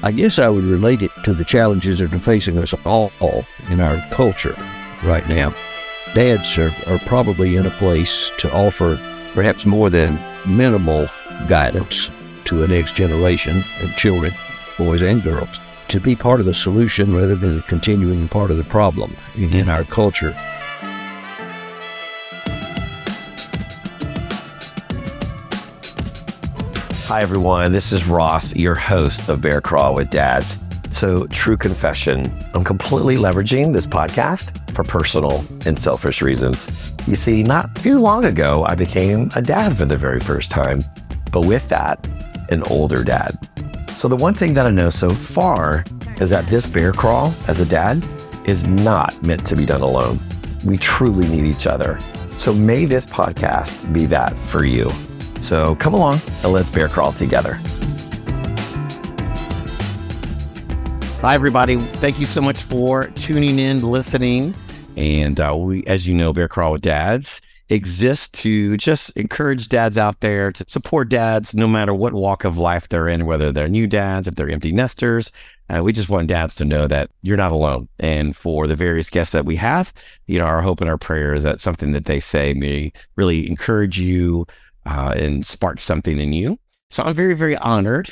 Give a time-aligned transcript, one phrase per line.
[0.00, 3.10] I guess I would relate it to the challenges that are facing us all
[3.68, 4.56] in our culture
[5.02, 5.52] right now.
[6.14, 8.96] Dads are, are probably in a place to offer
[9.34, 11.08] perhaps more than minimal
[11.48, 12.10] guidance
[12.44, 14.32] to a next generation of children,
[14.78, 15.58] boys and girls,
[15.88, 19.68] to be part of the solution rather than a continuing part of the problem in
[19.68, 20.32] our culture.
[27.08, 27.72] Hi, everyone.
[27.72, 30.58] This is Ross, your host of Bear Crawl with Dads.
[30.90, 36.70] So, true confession, I'm completely leveraging this podcast for personal and selfish reasons.
[37.06, 40.84] You see, not too long ago, I became a dad for the very first time,
[41.32, 42.06] but with that,
[42.50, 43.38] an older dad.
[43.96, 45.86] So, the one thing that I know so far
[46.20, 48.04] is that this bear crawl as a dad
[48.44, 50.18] is not meant to be done alone.
[50.62, 52.00] We truly need each other.
[52.36, 54.92] So, may this podcast be that for you.
[55.40, 57.58] So come along and let's bear crawl together.
[61.20, 61.76] Hi, everybody.
[61.76, 64.54] Thank you so much for tuning in, listening.
[64.96, 69.98] And uh, we, as you know, Bear Crawl with Dads exists to just encourage dads
[69.98, 73.68] out there to support dads no matter what walk of life they're in, whether they're
[73.68, 75.30] new dads, if they're empty nesters.
[75.68, 77.88] Uh, we just want dads to know that you're not alone.
[77.98, 79.92] And for the various guests that we have,
[80.26, 83.48] you know, our hope and our prayer is that something that they say may really
[83.48, 84.46] encourage you,
[84.88, 86.58] uh, and spark something in you.
[86.90, 88.10] So I'm very, very honored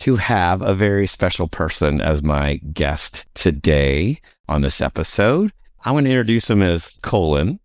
[0.00, 5.52] to have a very special person as my guest today on this episode.
[5.84, 7.58] I want to introduce him as Colin,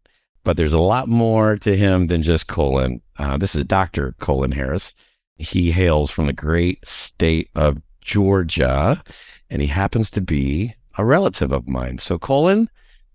[0.44, 3.02] but there's a lot more to him than just Colin.
[3.17, 4.16] Uh, this is Dr.
[4.20, 4.94] Colin Harris.
[5.36, 9.03] He hails from the great state of Georgia,
[9.50, 11.98] and he happens to be a relative of mine.
[11.98, 12.70] So, Colin,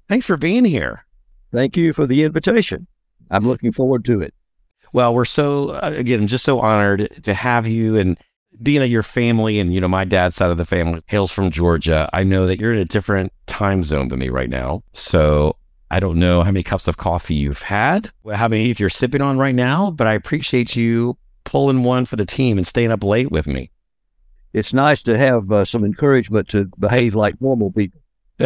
[0.09, 1.07] thanks for being here.
[1.53, 2.87] Thank you for the invitation.
[3.31, 4.35] I'm looking forward to it.
[4.93, 8.19] Well, we're so uh, again just so honored to have you and
[8.63, 11.51] being at your family and you know my dad's side of the family hails from
[11.51, 12.09] Georgia.
[12.13, 14.83] I know that you're in a different time zone than me right now.
[14.93, 15.57] So
[15.91, 19.23] I don't know how many cups of coffee you've had, how many if you're sipping
[19.23, 23.03] on right now, but I appreciate you pulling one for the team and staying up
[23.03, 23.71] late with me.
[24.53, 28.01] It's nice to have uh, some encouragement to behave like normal people.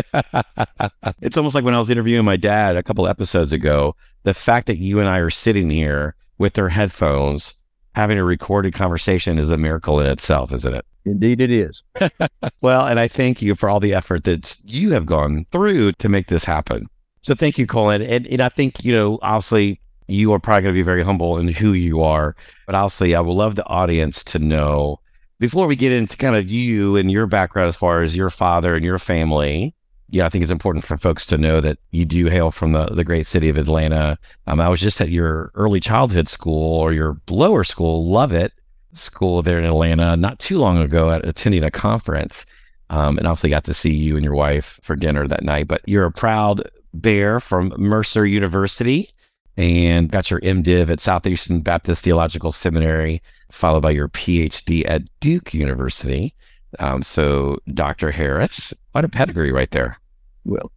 [1.21, 3.97] it's almost like when I was interviewing my dad a couple episodes ago.
[4.25, 7.55] The fact that you and I are sitting here with their headphones
[7.95, 10.85] having a recorded conversation is a miracle in itself, isn't it?
[11.05, 11.85] Indeed, it is.
[12.61, 16.09] well, and I thank you for all the effort that you have gone through to
[16.09, 16.89] make this happen.
[17.21, 18.03] So thank you, Colin.
[18.03, 21.39] And, and I think, you know, obviously you are probably going to be very humble
[21.39, 22.35] in who you are,
[22.67, 24.99] but obviously I would love the audience to know
[25.39, 28.75] before we get into kind of you and your background as far as your father
[28.75, 29.77] and your family,
[30.13, 32.85] yeah, I think it's important for folks to know that you do hail from the,
[32.87, 34.19] the great city of Atlanta.
[34.47, 38.53] Um, I was just at your early childhood school or your lower school, Lovett
[38.93, 42.45] School there in Atlanta, not too long ago at attending a conference.
[42.91, 45.67] Um, and obviously got to see you and your wife for dinner that night.
[45.67, 49.09] But you're a proud bear from Mercer University
[49.57, 55.55] and got your MDiv at Southeastern Baptist Theological Seminary, followed by your PhD at Duke
[55.55, 56.35] University.
[56.79, 58.11] Um, so, Dr.
[58.11, 59.99] Harris, what a pedigree right there.
[60.45, 60.73] Well,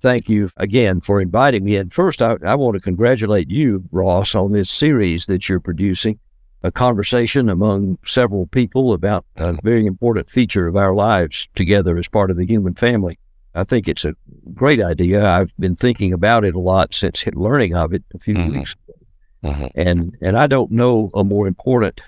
[0.00, 1.76] thank you again for inviting me.
[1.76, 6.18] And first, I, I want to congratulate you, Ross, on this series that you're producing
[6.62, 12.08] a conversation among several people about a very important feature of our lives together as
[12.08, 13.18] part of the human family.
[13.54, 14.14] I think it's a
[14.54, 15.24] great idea.
[15.24, 18.58] I've been thinking about it a lot since learning of it a few mm-hmm.
[18.58, 18.98] weeks ago.
[19.44, 19.80] Mm-hmm.
[19.80, 22.00] And and I don't know a more important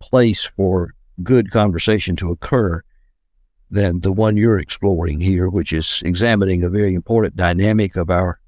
[0.00, 2.82] place for good conversation to occur
[3.70, 8.40] than the one you're exploring here, which is examining a very important dynamic of our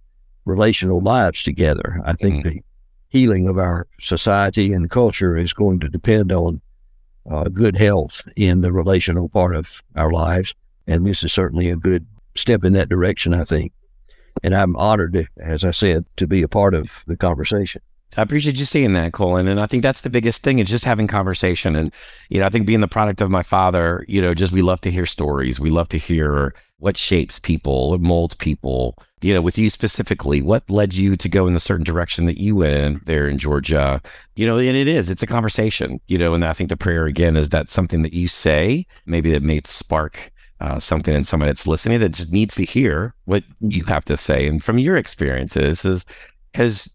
[0.44, 2.00] relational lives together.
[2.05, 2.49] I think mm-hmm.
[2.49, 2.65] the
[3.09, 6.60] healing of our society and culture is going to depend on
[7.31, 10.55] uh, good health in the relational part of our lives.
[10.87, 13.72] And this is certainly a good step in that direction, I think.
[14.43, 17.83] And I'm honored, as I said, to be a part of the conversation.
[18.16, 19.48] I appreciate you saying that, Colin.
[19.48, 21.74] And I think that's the biggest thing is just having conversation.
[21.74, 21.92] And,
[22.28, 24.80] you know, I think being the product of my father, you know, just we love
[24.82, 25.59] to hear stories.
[25.59, 28.98] We love to hear what shapes people, molds people.
[29.22, 32.38] You know, with you specifically, what led you to go in the certain direction that
[32.38, 34.03] you went there in Georgia?
[34.34, 37.06] You know, and it is, it's a conversation, you know, and I think the prayer
[37.06, 41.47] again is that something that you say, maybe that may spark uh, something in someone
[41.47, 44.47] that's listening that just needs to hear what you have to say.
[44.47, 46.04] And from your experiences, is
[46.54, 46.88] has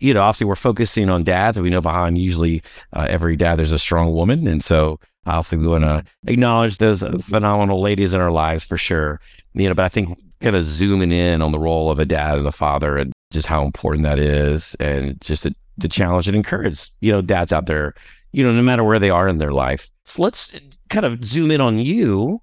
[0.00, 2.62] you know, obviously we're focusing on dads, and we know behind usually
[2.92, 7.02] uh, every dad there's a strong woman, and so obviously we want to acknowledge those
[7.24, 9.20] phenomenal ladies in our lives for sure.
[9.54, 12.38] You know, but I think kind of zooming in on the role of a dad
[12.38, 16.36] and a father, and just how important that is, and just to, to challenge and
[16.36, 17.94] encourage you know dads out there,
[18.32, 19.90] you know, no matter where they are in their life.
[20.04, 20.58] So let's
[20.90, 22.40] kind of zoom in on you,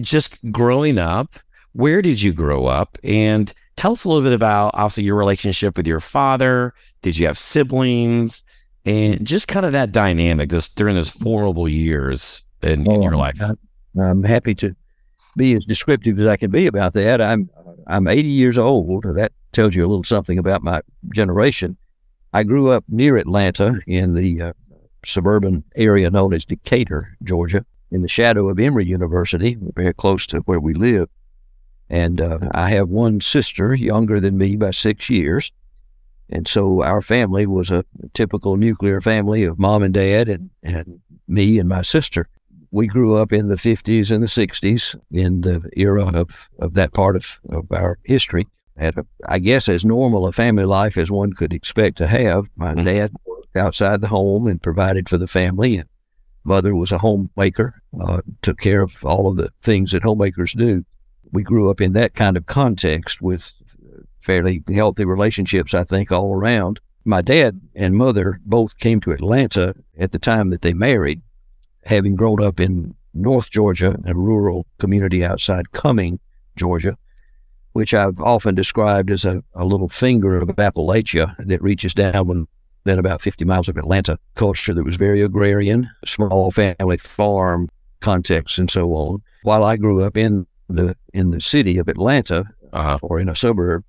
[0.00, 1.36] just growing up.
[1.72, 2.96] Where did you grow up?
[3.04, 6.74] And tell us a little bit about obviously your relationship with your father.
[7.02, 8.42] Did you have siblings?
[8.84, 13.40] And just kind of that dynamic just during those horrible years in, in your life.
[14.00, 14.76] I'm happy to
[15.36, 17.20] be as descriptive as I can be about that.
[17.20, 17.50] I'm
[17.86, 19.04] I'm 80 years old.
[19.04, 20.80] That tells you a little something about my
[21.14, 21.76] generation.
[22.32, 24.52] I grew up near Atlanta in the uh,
[25.04, 30.38] suburban area known as Decatur, Georgia, in the shadow of Emory University, very close to
[30.40, 31.08] where we live.
[31.88, 35.52] And uh, I have one sister younger than me by six years.
[36.28, 41.00] And so our family was a typical nuclear family of mom and dad and, and
[41.28, 42.28] me and my sister.
[42.72, 46.92] We grew up in the 50s and the 60s in the era of, of that
[46.92, 48.48] part of, of our history.
[48.76, 52.48] Had, a, I guess, as normal a family life as one could expect to have.
[52.56, 52.84] My mm-hmm.
[52.84, 55.88] dad worked outside the home and provided for the family, and
[56.44, 60.84] mother was a homemaker, uh, took care of all of the things that homemakers do.
[61.32, 63.62] We grew up in that kind of context with
[64.20, 66.80] fairly healthy relationships, I think, all around.
[67.04, 71.22] My dad and mother both came to Atlanta at the time that they married,
[71.84, 76.18] having grown up in North Georgia, a rural community outside Cumming,
[76.56, 76.96] Georgia,
[77.72, 82.46] which I've often described as a, a little finger of Appalachia that reaches down
[82.86, 87.68] then about 50 miles of Atlanta, culture that was very agrarian, small family farm
[88.00, 89.22] context, and so on.
[89.42, 92.98] While I grew up in the in the city of Atlanta uh-huh.
[93.02, 93.84] or in a suburb,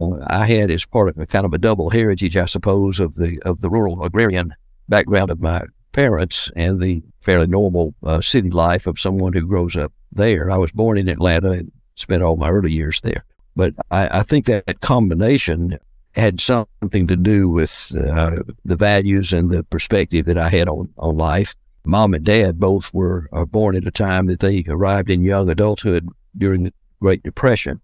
[0.00, 3.14] uh, I had as part of a kind of a double heritage, I suppose, of
[3.14, 4.54] the of the rural agrarian
[4.88, 5.62] background of my
[5.92, 10.50] parents and the fairly normal uh, city life of someone who grows up there.
[10.50, 13.24] I was born in Atlanta and spent all my early years there.
[13.56, 15.78] But I, I think that combination
[16.14, 20.88] had something to do with uh, the values and the perspective that I had on,
[20.98, 21.54] on life.
[21.84, 25.48] Mom and dad both were uh, born at a time that they arrived in young
[25.48, 27.80] adulthood during the Great Depression.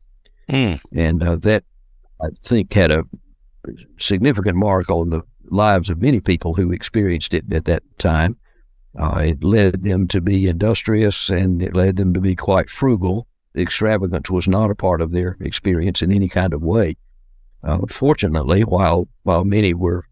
[0.48, 0.81] Mm.
[0.93, 1.64] And uh, that,
[2.20, 3.04] I think, had a
[3.98, 8.37] significant mark on the lives of many people who experienced it at that time.
[8.98, 13.26] Uh, it led them to be industrious and it led them to be quite frugal.
[13.56, 16.96] Extravagance was not a part of their experience in any kind of way.
[17.62, 20.06] Uh, fortunately, while while many were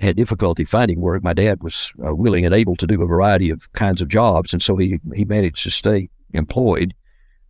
[0.00, 3.50] had difficulty finding work, my dad was uh, willing and able to do a variety
[3.50, 6.94] of kinds of jobs, and so he he managed to stay employed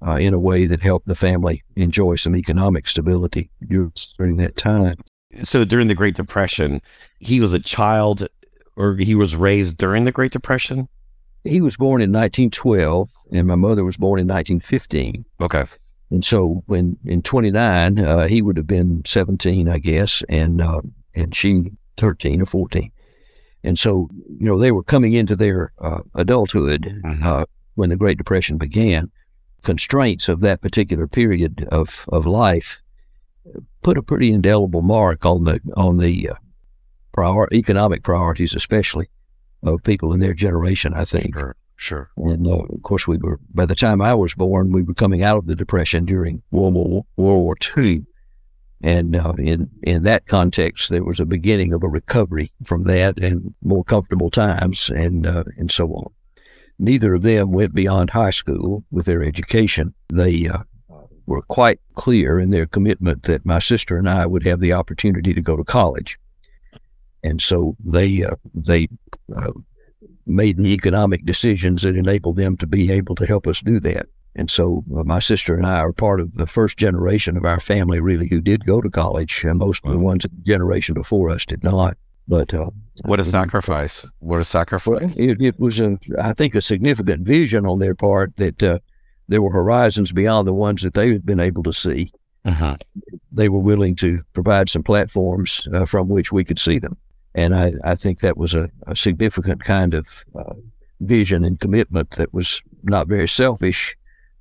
[0.07, 4.97] uh, in a way that helped the family enjoy some economic stability during that time.
[5.43, 6.81] So during the Great Depression,
[7.19, 8.27] he was a child,
[8.77, 10.89] or he was raised during the Great Depression.
[11.45, 15.25] He was born in 1912, and my mother was born in 1915.
[15.41, 15.65] Okay.
[16.11, 20.83] And so when in 29, uh, he would have been 17, I guess, and uh,
[21.15, 22.91] and she 13 or 14.
[23.65, 27.27] And so, you know, they were coming into their uh, adulthood mm-hmm.
[27.27, 27.45] uh,
[27.75, 29.11] when the Great Depression began.
[29.63, 32.81] Constraints of that particular period of, of life
[33.83, 36.35] put a pretty indelible mark on the on the uh,
[37.13, 39.09] prior, economic priorities, especially
[39.63, 40.95] of people in their generation.
[40.95, 41.35] I think.
[41.35, 41.57] Sure.
[41.79, 42.11] Sure.
[42.17, 45.23] And uh, of course, we were, by the time I was born, we were coming
[45.23, 48.03] out of the Depression during World War, World War II.
[48.83, 53.19] And uh, in, in that context, there was a beginning of a recovery from that
[53.19, 56.13] and more comfortable times and, uh, and so on.
[56.79, 59.95] Neither of them went beyond high school with their education.
[60.09, 60.59] They uh,
[61.27, 65.33] were quite clear in their commitment that my sister and I would have the opportunity
[65.33, 66.19] to go to college.
[67.25, 68.89] And so they, uh, they
[69.35, 69.53] uh,
[70.27, 74.07] made the economic decisions that enabled them to be able to help us do that.
[74.37, 77.59] And so uh, my sister and I are part of the first generation of our
[77.59, 79.91] family, really, who did go to college, and most wow.
[79.91, 81.97] of the ones in the generation before us did not.
[82.29, 82.71] But uh,
[83.03, 84.07] what a sacrifice!
[84.19, 85.17] What a sacrifice!
[85.17, 88.79] It, it, was a, I think, a significant vision on their part that uh,
[89.29, 92.13] there were horizons beyond the ones that they had been able to see.
[92.45, 92.77] Uh-huh.
[93.33, 96.97] They were willing to provide some platforms uh, from which we could see them.
[97.35, 100.55] And I, I think that was a, a significant kind of uh,
[101.01, 103.97] vision and commitment that was not very selfish,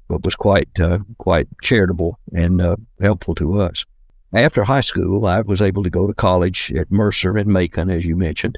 [0.08, 3.86] but was quite uh, quite charitable and uh, helpful to us.
[4.34, 8.06] After high school, I was able to go to college at Mercer in Macon, as
[8.06, 8.58] you mentioned,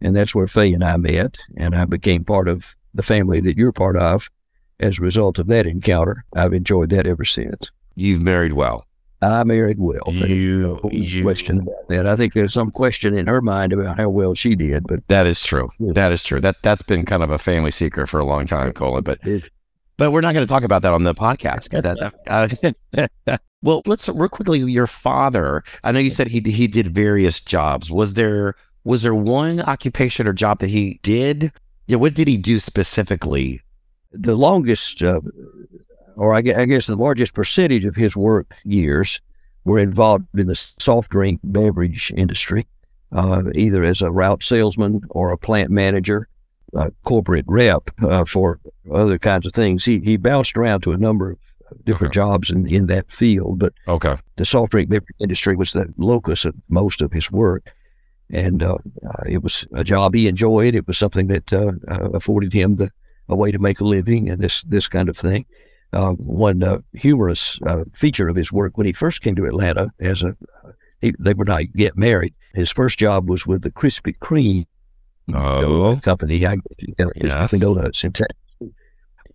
[0.00, 3.56] and that's where Faye and I met, and I became part of the family that
[3.56, 4.30] you're part of.
[4.80, 7.70] As a result of that encounter, I've enjoyed that ever since.
[7.94, 8.86] You've married well.
[9.22, 10.02] I married well.
[10.08, 12.06] You, no you, question about that.
[12.08, 15.28] I think there's some question in her mind about how well she did, but that
[15.28, 15.68] is true.
[15.78, 16.40] That is true.
[16.40, 19.04] That that's been kind of a family secret for a long time, Colin.
[19.04, 19.20] But
[20.02, 21.68] but we're not going to talk about that on the podcast.
[21.80, 24.58] That, uh, well, let's real quickly.
[24.58, 25.62] Your father.
[25.84, 27.88] I know you said he he did various jobs.
[27.88, 31.52] Was there was there one occupation or job that he did
[31.86, 33.62] Yeah, what did he do specifically?
[34.10, 35.20] The longest, uh,
[36.16, 39.20] or I guess the largest percentage of his work years
[39.64, 42.66] were involved in the soft drink beverage industry,
[43.12, 46.26] uh, either as a route salesman or a plant manager,
[46.74, 48.60] a corporate rep uh, for
[48.92, 49.84] other kinds of things.
[49.84, 51.38] He, he bounced around to a number of
[51.84, 52.20] different okay.
[52.20, 54.16] jobs in, in that field, but okay.
[54.36, 57.72] the soft drink beverage industry was the locus of most of his work.
[58.30, 60.74] And uh, uh it was a job he enjoyed.
[60.74, 62.90] It was something that uh, uh, afforded him the,
[63.28, 65.46] a way to make a living and this, this kind of thing
[65.92, 70.22] one uh, humorous uh, feature of his work when he first came to Atlanta as
[70.22, 70.34] a
[71.02, 72.32] he, they were not yet married.
[72.54, 74.66] His first job was with the Krispy Kreme
[75.32, 75.98] oh.
[76.02, 76.46] company.
[76.46, 76.56] I,
[77.16, 77.50] yes.
[77.50, 78.04] Donuts.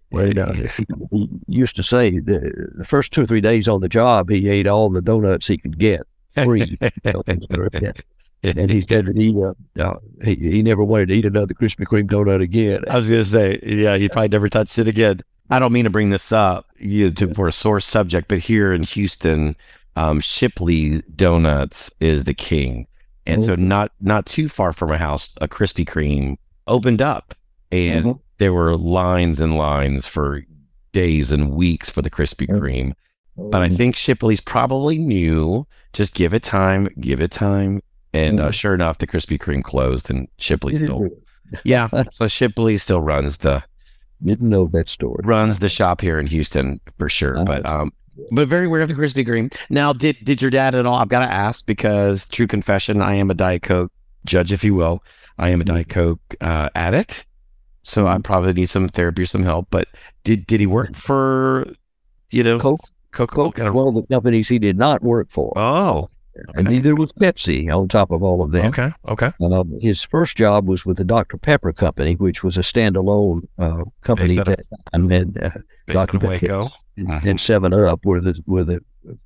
[0.10, 3.82] Well, uh, he, he, used to say the, the, first two or three days on
[3.82, 6.78] the job, he ate all the donuts he could get free.
[8.44, 9.54] and he said that he, uh,
[9.84, 12.84] uh, he he never wanted to eat another Krispy Kreme donut again.
[12.90, 15.22] I was going to say, yeah, he probably never touched it again.
[15.50, 18.40] I don't mean to bring this up you know, to, for a sore subject, but
[18.40, 19.56] here in Houston,
[19.96, 22.88] um, Shipley Donuts is the king,
[23.28, 23.52] and mm-hmm.
[23.52, 27.36] so not not too far from my house, a Krispy Kreme opened up,
[27.72, 28.20] and mm-hmm.
[28.38, 30.44] there were lines and lines for
[30.94, 32.64] days and weeks for the Krispy mm-hmm.
[32.64, 32.94] Kreme.
[33.38, 33.50] Mm-hmm.
[33.50, 35.66] But I think Shipley's probably knew.
[35.94, 37.82] Just give it time, give it time,
[38.14, 38.52] and uh, mm-hmm.
[38.52, 41.08] sure enough, the Krispy Kreme closed, and Shipley still,
[41.64, 41.88] yeah.
[42.12, 43.64] so Shipley still runs the
[44.24, 45.22] didn't know that story.
[45.24, 47.44] Runs the shop here in Houston for sure.
[47.46, 47.94] But um,
[48.32, 49.54] but very aware of the Krispy Kreme.
[49.70, 50.96] Now, did did your dad at all?
[50.96, 53.92] I've got to ask because true confession, I am a Diet Coke
[54.26, 55.04] judge, if you will.
[55.38, 56.00] I am a Diet mm-hmm.
[56.00, 57.26] Coke uh, addict,
[57.84, 58.16] so mm-hmm.
[58.16, 59.68] I probably need some therapy or some help.
[59.70, 59.88] But
[60.24, 61.68] did did he work for
[62.32, 62.82] you know Coke?
[63.12, 65.54] Coke, Coke is one of the companies he did not work for.
[65.56, 66.60] Oh, Okay.
[66.60, 68.68] And neither was Pepsi on top of all of them.
[68.68, 68.92] Okay.
[69.08, 69.32] Okay.
[69.42, 71.38] Uh, his first job was with the Dr.
[71.38, 75.50] Pepper Company, which was a standalone uh, company that and then uh,
[75.88, 76.20] Dr.
[76.20, 76.64] Pepper
[76.98, 77.30] and, uh-huh.
[77.30, 78.82] and, Seven Up were the were the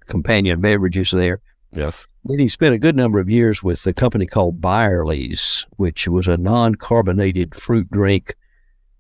[0.06, 1.42] companion beverages there.
[1.74, 2.08] Yes.
[2.26, 6.28] Then he spent a good number of years with a company called Byerly's, which was
[6.28, 8.36] a non-carbonated fruit drink,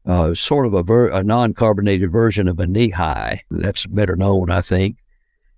[0.05, 3.39] uh, sort of a, ver- a non-carbonated version of a Nehi.
[3.51, 4.97] That's better known, I think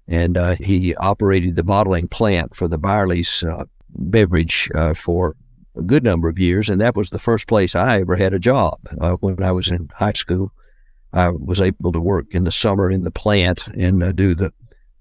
[0.08, 5.36] and uh, he operated the bottling plant for the Byerly's uh, beverage uh, for
[5.76, 8.40] a good number of years, and that was the first place I ever had a
[8.40, 8.80] job.
[9.00, 10.52] Uh, when I was in high school,
[11.14, 14.52] I was able to work in the summer in the plant and uh, do the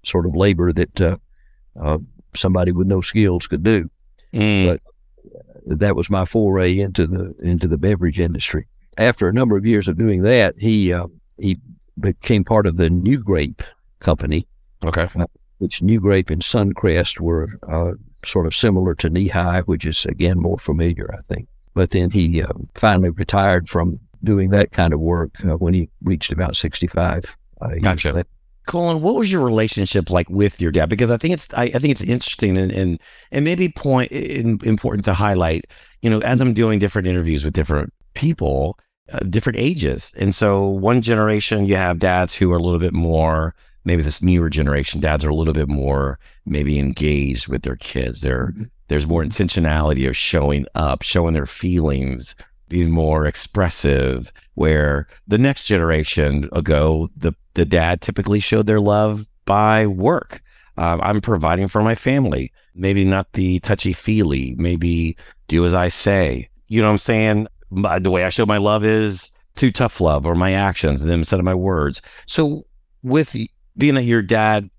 [0.04, 1.99] sort of labor that uh,
[2.35, 3.88] somebody with no skills could do.
[4.35, 4.66] Mm.
[4.66, 8.66] But that was my foray into the into the beverage industry.
[8.99, 10.95] After a number of years of doing that, he
[11.38, 11.59] he
[11.99, 13.62] became part of the NuGrape
[14.00, 14.47] company,
[14.85, 15.09] Okay.
[15.14, 15.26] Uh,
[15.59, 17.92] which NuGrape and Suncrest were uh,
[18.25, 21.49] sort of similar to Nehi, which is again more familiar, I think.
[21.75, 25.88] But then he uh, finally retired from doing that kind of work uh, when he
[26.02, 27.37] reached about 65.
[27.61, 28.25] Uh, gotcha.
[28.67, 30.88] Colin, what was your relationship like with your dad?
[30.88, 33.00] Because I think it's I, I think it's interesting and and,
[33.33, 35.67] and maybe point in, important to highlight.
[36.00, 38.79] You know, as I'm doing different interviews with different people,
[39.12, 42.93] uh, different ages, and so one generation you have dads who are a little bit
[42.93, 47.76] more maybe this newer generation dads are a little bit more maybe engaged with their
[47.76, 48.21] kids.
[48.21, 48.64] There, mm-hmm.
[48.88, 52.37] there's more intentionality of showing up, showing their feelings,
[52.73, 54.33] being more expressive.
[54.55, 60.43] Where the next generation ago, the the dad typically showed their love by work.
[60.76, 62.52] Um, I'm providing for my family.
[62.75, 64.55] Maybe not the touchy feely.
[64.59, 65.17] Maybe
[65.49, 66.49] do as I say.
[66.69, 67.47] You know what I'm saying?
[67.71, 71.21] The way I show my love is through tough love or my actions and then
[71.21, 72.00] instead of my words.
[72.26, 72.64] So
[73.02, 73.37] with
[73.76, 74.71] being that your dad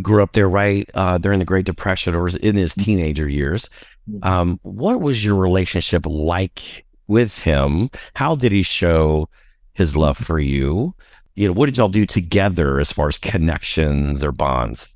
[0.00, 2.84] grew up there right uh, during the Great Depression or was in his mm-hmm.
[2.84, 3.68] teenager years,
[4.08, 4.26] mm-hmm.
[4.26, 7.90] um, what was your relationship like with him?
[8.14, 9.28] How did he show
[9.74, 10.94] his love for you?
[11.34, 14.94] You know, what did y'all do together as far as connections or bonds?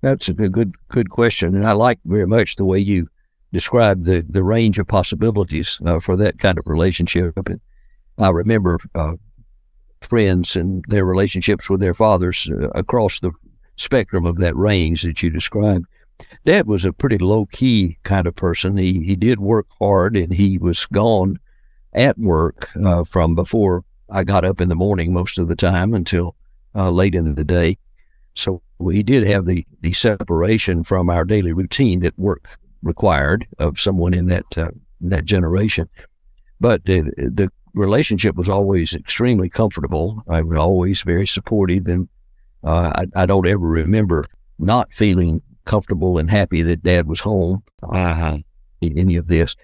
[0.00, 3.08] That's a good good question, and I like very much the way you
[3.52, 7.36] describe the the range of possibilities uh, for that kind of relationship.
[8.18, 9.14] I remember uh,
[10.00, 13.32] friends and their relationships with their fathers uh, across the
[13.78, 15.86] spectrum of that range that you described.
[16.44, 18.76] Dad was a pretty low key kind of person.
[18.76, 21.38] He he did work hard, and he was gone
[21.92, 25.94] at work uh, from before I got up in the morning most of the time
[25.94, 26.34] until
[26.74, 27.78] uh, late in the day.
[28.34, 33.80] So we did have the the separation from our daily routine that work required of
[33.80, 34.70] someone in that uh,
[35.00, 35.88] that generation.
[36.60, 40.22] But the relationship was always extremely comfortable.
[40.28, 42.08] I was always very supportive, and
[42.64, 44.24] uh, I, I, don't ever remember
[44.58, 47.62] not feeling comfortable and happy that Dad was home.
[47.82, 48.38] Uh-huh.
[48.82, 49.54] Any of this,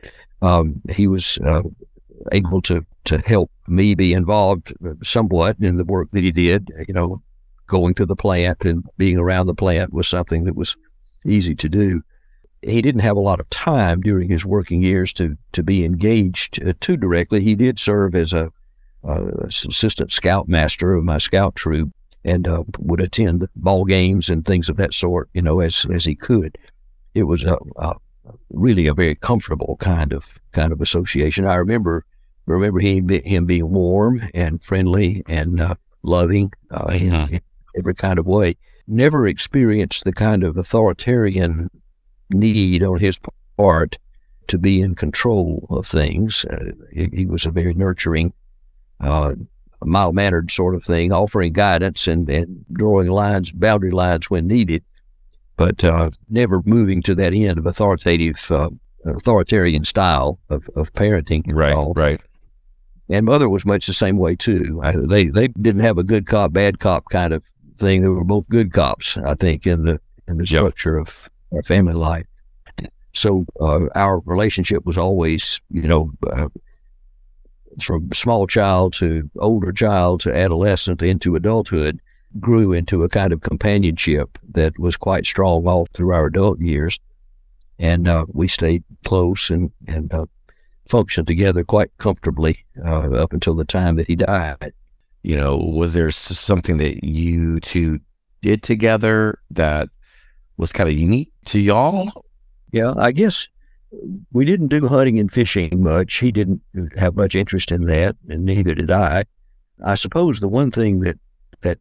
[0.43, 1.63] um, he was uh,
[2.33, 4.73] able to to help me be involved
[5.03, 6.71] somewhat in the work that he did.
[6.89, 7.23] You know,
[7.67, 10.77] going to the plant and being around the plant was something that was
[11.25, 12.03] easy to do.
[12.63, 16.65] He didn't have a lot of time during his working years to to be engaged
[16.65, 17.41] uh, too directly.
[17.41, 18.51] He did serve as a
[19.05, 21.93] uh, assistant scoutmaster of my scout troop
[22.25, 26.05] and uh, would attend ball games and things of that sort, you know, as as
[26.05, 26.57] he could.
[27.15, 27.95] It was a, a
[28.51, 31.47] really a very comfortable kind of kind of association.
[31.47, 32.05] I remember
[32.47, 37.41] remember him him being warm and friendly and uh, loving uh, in, in,
[37.77, 38.57] every kind of way.
[38.87, 41.71] Never experienced the kind of authoritarian
[42.31, 43.19] need on his
[43.57, 43.99] part
[44.49, 46.45] to be in control of things.
[46.45, 48.33] Uh, he, he, was a very nurturing,
[49.01, 49.35] uh,
[49.85, 54.83] mild mannered sort of thing, offering guidance and, and drawing lines, boundary lines when needed
[55.57, 58.71] but uh, never moving to that end of authoritative, uh,
[59.05, 61.43] authoritarian style of, of parenting.
[61.47, 62.21] Right, right.
[63.09, 64.81] And mother was much the same way too.
[64.83, 67.43] I, they they didn't have a good cop, bad cop kind of
[67.77, 68.01] thing.
[68.01, 71.07] They were both good cops, I think, in the in the structure yep.
[71.07, 72.27] of our family life.
[73.13, 76.49] So uh, our relationship was always, you know, uh,
[77.81, 82.01] from small child to older child to adolescent into adulthood
[82.41, 86.99] grew into a kind of companionship that was quite strong all through our adult years.
[87.79, 90.27] And uh, we stayed close and, and uh,
[90.87, 94.73] functioned together quite comfortably uh, up until the time that he died.
[95.23, 98.01] You know, was there something that you two
[98.43, 99.89] did together that
[100.57, 102.25] was kind of unique to y'all?
[102.73, 103.49] Yeah, I guess
[104.33, 106.17] we didn't do hunting and fishing much.
[106.17, 106.61] He didn't
[106.97, 109.25] have much interest in that, and neither did I.
[109.85, 111.19] I suppose the one thing that
[111.63, 111.79] that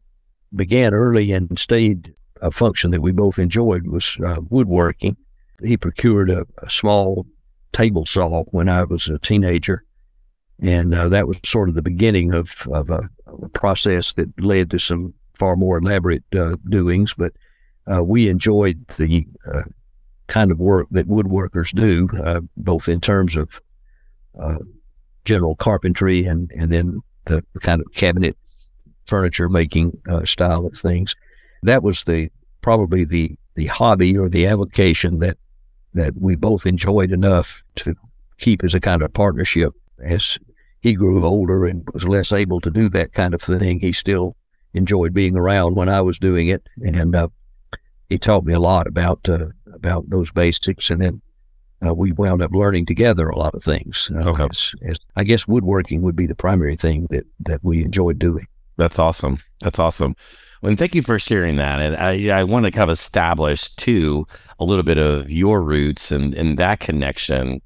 [0.54, 5.16] began early and stayed a function that we both enjoyed was uh, woodworking.
[5.62, 7.26] He procured a, a, small
[7.72, 9.84] table saw when I was a teenager,
[10.60, 14.70] and uh, that was sort of the beginning of, of, a, a, process that led
[14.70, 17.14] to some far more elaborate uh, doings.
[17.14, 17.32] But
[17.90, 19.62] uh, we enjoyed the uh,
[20.26, 23.60] kind of work that woodworkers do, uh, both in terms of
[25.24, 28.36] general carpentry and, and then the kind of cabinet
[29.06, 31.14] furniture making uh, style of things.
[31.62, 35.36] That was the probably the the hobby or the avocation that
[35.94, 37.94] that we both enjoyed enough to
[38.38, 39.72] keep as a kind of partnership.
[40.04, 40.38] As
[40.80, 44.36] he grew older and was less able to do that kind of thing, he still
[44.74, 47.28] enjoyed being around when I was doing it, and uh,
[48.08, 50.90] he taught me a lot about uh, about those basics.
[50.90, 51.22] And then
[51.86, 54.10] uh, we wound up learning together a lot of things.
[54.14, 54.48] Uh, okay.
[54.50, 58.46] As, as I guess woodworking would be the primary thing that that we enjoyed doing.
[58.76, 59.38] That's awesome.
[59.60, 60.16] That's awesome.
[60.60, 61.80] Well, and thank you for sharing that.
[61.80, 64.26] And I, I want to kind of establish too
[64.58, 67.60] a little bit of your roots and, and that connection,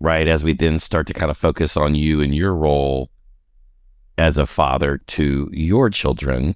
[0.00, 0.28] right?
[0.28, 3.10] As we then start to kind of focus on you and your role
[4.18, 6.54] as a father to your children,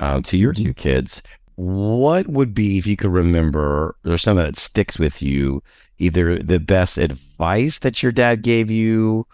[0.00, 0.72] uh, to your two mm-hmm.
[0.72, 1.22] kids.
[1.60, 5.62] What would be, if you could remember, or something that sticks with you,
[5.98, 9.26] either the best advice that your dad gave you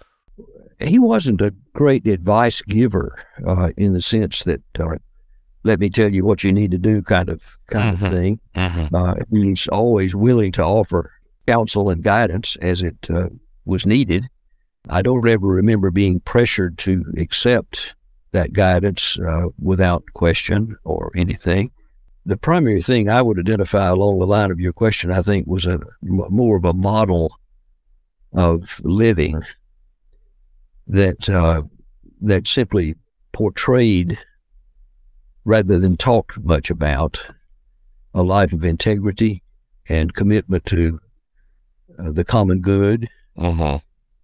[0.81, 4.97] he wasn't a great advice giver uh, in the sense that uh,
[5.63, 8.05] let me tell you what you need to do kind of kind mm-hmm.
[8.05, 8.41] of thing.
[8.55, 8.95] Mm-hmm.
[8.95, 11.13] Uh, he's always willing to offer
[11.47, 13.29] counsel and guidance as it uh,
[13.65, 14.29] was needed.
[14.91, 17.95] I don't ever remember being pressured to accept
[18.33, 21.71] that guidance uh, without question or anything.
[22.27, 25.67] The primary thing I would identify along the line of your question, I think, was
[25.67, 27.39] a more of a model
[28.33, 29.43] of living
[30.87, 31.63] that uh,
[32.23, 32.95] that simply
[33.33, 34.19] portrayed
[35.45, 37.21] rather than talked much about
[38.15, 39.43] a life of integrity
[39.89, 41.01] and commitment to
[41.99, 43.79] uh, the common good uh-huh.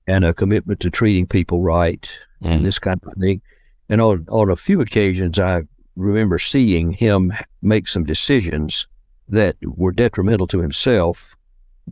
[0.07, 2.09] and a commitment to treating people right
[2.43, 2.65] and mm-hmm.
[2.65, 3.43] this kind of thing.
[3.89, 5.63] And on, on a few occasions, I
[6.01, 7.33] remember seeing him
[7.63, 8.87] make some decisions
[9.29, 11.37] that were detrimental to himself,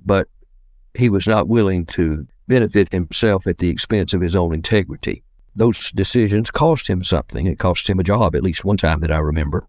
[0.05, 0.29] but
[0.95, 5.23] he was not willing to benefit himself at the expense of his own integrity.
[5.55, 7.47] Those decisions cost him something.
[7.47, 9.67] It cost him a job, at least one time that I remember,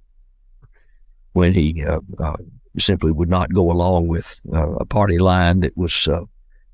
[1.33, 2.37] when he uh, uh,
[2.77, 6.21] simply would not go along with uh, a party line that was uh,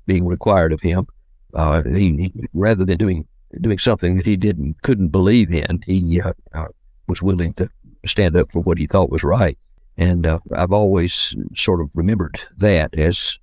[0.06, 1.06] being required of him.
[1.54, 3.26] Uh, he, he, rather than doing
[3.60, 6.32] doing something that he didn't couldn't believe in, he uh,
[7.08, 7.68] was willing to
[8.04, 9.58] stand up for what he thought was right.
[9.96, 13.38] And I've always sort of remembered that as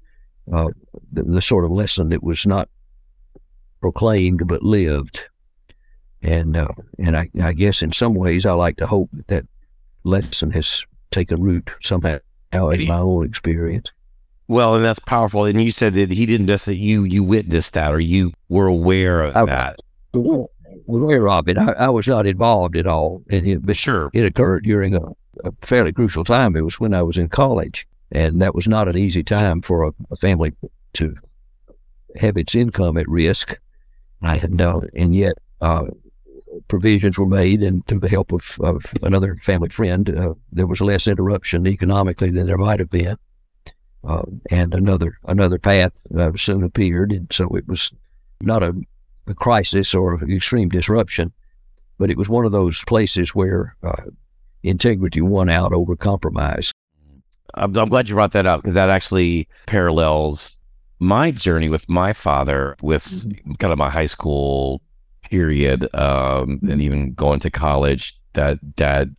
[0.52, 0.70] uh,
[1.12, 2.70] the, the, sort of lesson that was not
[3.82, 5.24] proclaimed but lived.
[6.22, 9.46] And uh, and I, I, guess in some ways I like to hope that that
[10.04, 12.20] lesson has taken root somehow
[12.54, 13.92] in my own experience.
[14.48, 15.46] Well, and that's powerful.
[15.46, 18.68] And you said that he didn't just that you you witnessed that or you were
[18.68, 19.80] aware of I- that.
[20.88, 21.58] Aware of it.
[21.58, 24.10] I, I was not involved at all, in it, but Sure.
[24.14, 25.02] it occurred during a,
[25.44, 26.56] a fairly crucial time.
[26.56, 29.84] It was when I was in college, and that was not an easy time for
[29.84, 30.54] a, a family
[30.94, 31.16] to
[32.20, 33.60] have its income at risk.
[34.22, 35.88] And uh, and yet uh,
[36.68, 40.80] provisions were made, and through the help of, of another family friend, uh, there was
[40.80, 43.18] less interruption economically than there might have been.
[44.06, 47.92] Uh, and another another path uh, soon appeared, and so it was
[48.42, 48.74] not a,
[49.28, 51.32] a crisis or extreme disruption,
[51.98, 54.04] but it was one of those places where uh,
[54.64, 56.72] integrity won out over compromise.
[57.54, 60.60] I'm, I'm glad you brought that up because that actually parallels
[61.00, 63.26] my journey with my father with
[63.60, 64.82] kind of my high school
[65.30, 68.20] period um, and even going to college.
[68.34, 69.16] That dad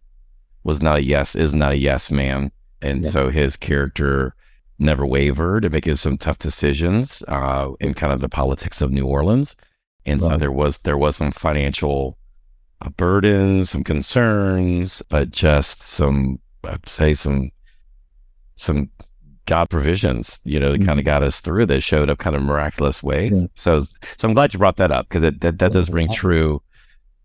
[0.65, 2.51] was not a yes is not a yes man.
[2.83, 3.11] And Yeah.
[3.11, 4.35] so his character
[4.79, 9.07] never wavered in making some tough decisions uh, in kind of the politics of New
[9.07, 9.55] Orleans
[10.07, 12.19] and so there was there was some financial
[12.81, 17.51] uh, burdens some concerns but just some I'd say some
[18.57, 18.91] some
[19.47, 22.43] God provisions, you know, that kind of got us through that showed up kind of
[22.43, 23.31] miraculous ways.
[23.33, 23.47] Yeah.
[23.55, 23.83] So,
[24.17, 26.63] so I'm glad you brought that up because that, that does ring true.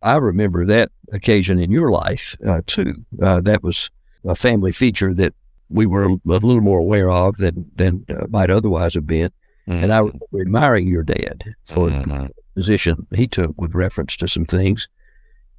[0.01, 2.93] I remember that occasion in your life uh, too.
[3.21, 3.89] Uh, that was
[4.25, 5.33] a family feature that
[5.69, 9.31] we were a little more aware of than than uh, might otherwise have been.
[9.67, 12.31] And I remember admiring your dad for Mhm.
[12.59, 14.89] Position he took with reference to some things,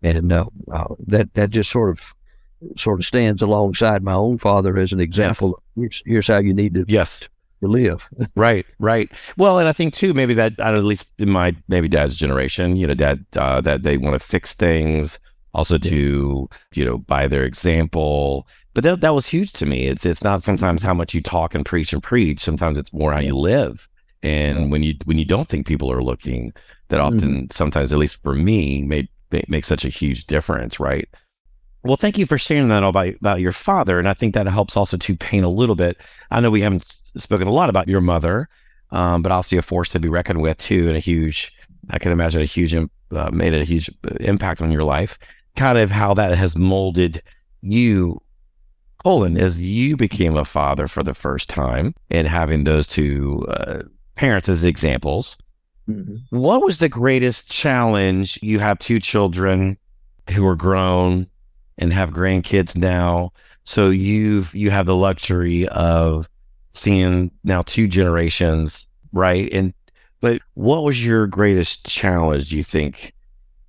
[0.03, 2.15] and uh, uh, that that just sort of
[2.77, 5.55] sort of stands alongside my own father as an example.
[5.55, 7.27] of Here's, here's how you need to, yes,
[7.63, 8.07] to live.
[8.37, 9.11] right, right.
[9.39, 12.87] Well, and I think too, maybe that at least in my maybe dad's generation, you
[12.87, 15.19] know, dad uh, that they want to fix things,
[15.55, 18.47] also to you know by their example.
[18.75, 19.87] But that that was huge to me.
[19.87, 22.41] It's it's not sometimes how much you talk and preach and preach.
[22.41, 23.89] Sometimes it's more how you live.
[24.23, 26.53] And when you when you don't think people are looking,
[26.89, 31.09] that often sometimes, at least for me, made make, makes such a huge difference, right?
[31.83, 34.47] Well, thank you for sharing that all about about your father, and I think that
[34.47, 35.97] helps also to paint a little bit.
[36.31, 36.85] I know we haven't
[37.17, 38.49] spoken a lot about your mother,
[38.91, 41.53] um, but also a force to be reckoned with too, and a huge,
[41.89, 45.19] I can imagine a huge, uh, made a huge uh, impact on your life.
[45.57, 47.23] Kind of how that has molded
[47.63, 48.21] you,
[49.03, 53.83] Colin, as you became a father for the first time, and having those two uh,
[54.15, 55.37] parents as examples.
[56.31, 58.39] What was the greatest challenge?
[58.43, 59.77] You have two children
[60.31, 61.27] who are grown
[61.79, 63.33] and have grandkids now.
[63.65, 66.29] So you've you have the luxury of
[66.71, 69.49] seeing now two generations, right?
[69.53, 69.75] And
[70.21, 73.15] but what was your greatest challenge, do you think,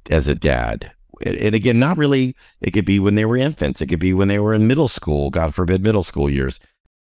[0.10, 0.91] as a dad?
[1.25, 4.13] And, and again, not really it could be when they were infants, it could be
[4.13, 6.60] when they were in middle school, God forbid middle school years.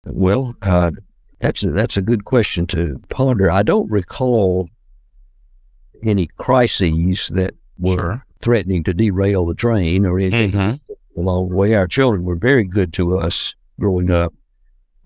[0.07, 0.93] Well, uh,
[1.41, 3.51] that's a, that's a good question to ponder.
[3.51, 4.69] I don't recall
[6.03, 8.25] any crises that were Sure.
[8.41, 10.81] threatening to derail the train or anything Mhm.
[11.17, 11.75] along the way.
[11.75, 14.33] Our children were very good to us growing up.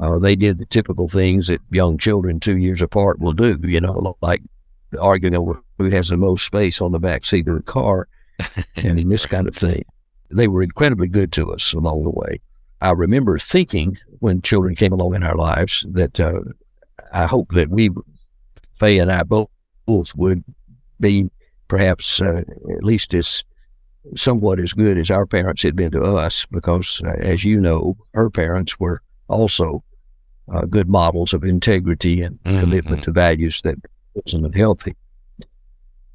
[0.01, 3.81] Uh, they did the typical things that young children two years apart will do, you
[3.81, 4.43] know, like
[5.01, 8.09] arguing over who has the most space on the back seat of the car
[8.77, 9.85] and this kind of thing.
[10.31, 12.41] They were incredibly good to us along the way.
[12.81, 16.41] I remember thinking when children came along in our lives that uh,
[17.13, 17.91] I hope that we,
[18.75, 19.49] Faye and I both,
[19.87, 20.45] both would
[21.01, 21.31] be
[21.69, 22.43] perhaps uh,
[22.77, 23.45] at least as
[24.17, 27.97] somewhat as good as our parents had been to us, because uh, as you know,
[28.15, 29.83] her parents were also
[30.53, 32.61] uh, good models of integrity and Mhm.
[32.61, 33.77] commitment to values that
[34.15, 34.97] wasn't healthy.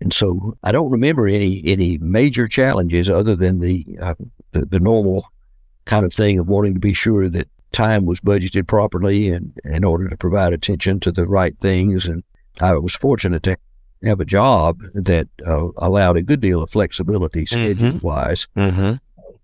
[0.02, 4.16] And so I don't remember any any major challenges other than the, uh,
[4.52, 5.32] the the normal
[5.86, 9.84] kind of thing of wanting to be sure that time was budgeted properly and in
[9.84, 12.06] order to provide attention to the right things.
[12.06, 12.24] And
[12.62, 13.58] I was fortunate to
[14.04, 18.48] have a job that uh, allowed a good deal of flexibility schedule wise.
[18.56, 18.94] Mm-hmm.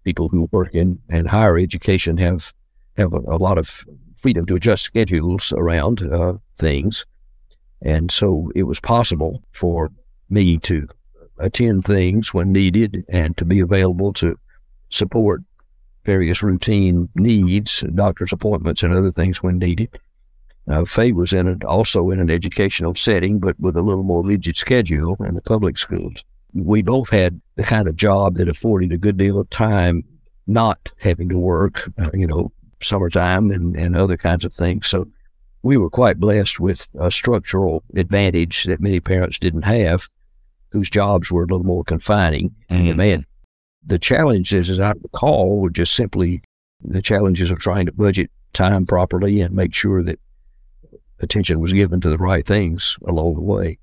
[0.03, 2.53] People who work in, in higher education have
[2.97, 7.05] have a, a lot of freedom to adjust schedules around uh, things.
[7.81, 9.89] And so it was possible for
[10.29, 10.87] me to
[11.37, 14.37] attend things when needed and to be available to
[14.89, 15.41] support
[16.09, 19.89] various routine needs, doctor's appointments, and other things when needed.
[20.67, 24.23] Uh, Faye was in it also in an educational setting, but with a little more
[24.25, 26.23] rigid schedule in the public schools.
[26.55, 30.01] We both had the kind of job that afforded a good deal of time
[30.47, 34.87] not having to work, uh, you know, summertime and, and other kinds of things.
[34.87, 35.07] So
[35.61, 40.07] we were quite blessed with a structural advantage that many parents didn't have,
[40.71, 42.87] whose jobs were a little more confining and Mhm.
[42.87, 43.25] demanding.
[43.85, 46.41] The challenges, as I recall, were just simply
[46.81, 50.19] the challenges of trying to budget time properly and make sure that
[51.19, 53.77] attention was given to the right things along the way.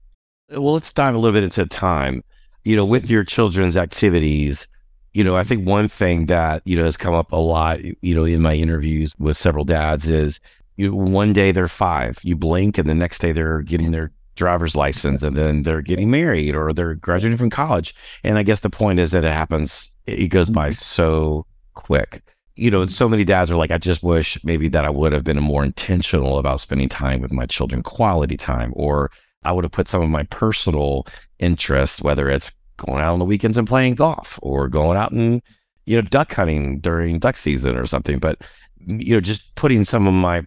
[0.51, 2.23] Well, let's dive a little bit into time.
[2.65, 4.67] You know, with your children's activities,
[5.13, 8.15] you know, I think one thing that, you know, has come up a lot, you
[8.15, 10.41] know, in my interviews with several dads is
[10.77, 14.77] you one day they're five, you blink, and the next day they're getting their driver's
[14.77, 17.95] license and then they're getting married or they're graduating from college.
[18.23, 20.75] And I guess the point is that it happens, it goes by mm-hmm.
[20.75, 22.23] so quick.
[22.55, 25.25] You know, so many dads are like, I just wish maybe that I would have
[25.25, 29.11] been more intentional about spending time with my children, quality time, or
[29.43, 31.07] I would have put some of my personal
[31.39, 35.43] interests, whether it's going out on the weekends and playing golf or going out and,
[35.85, 38.19] you know, duck hunting during duck season or something.
[38.19, 38.49] But,
[38.87, 40.43] you know, just putting some of my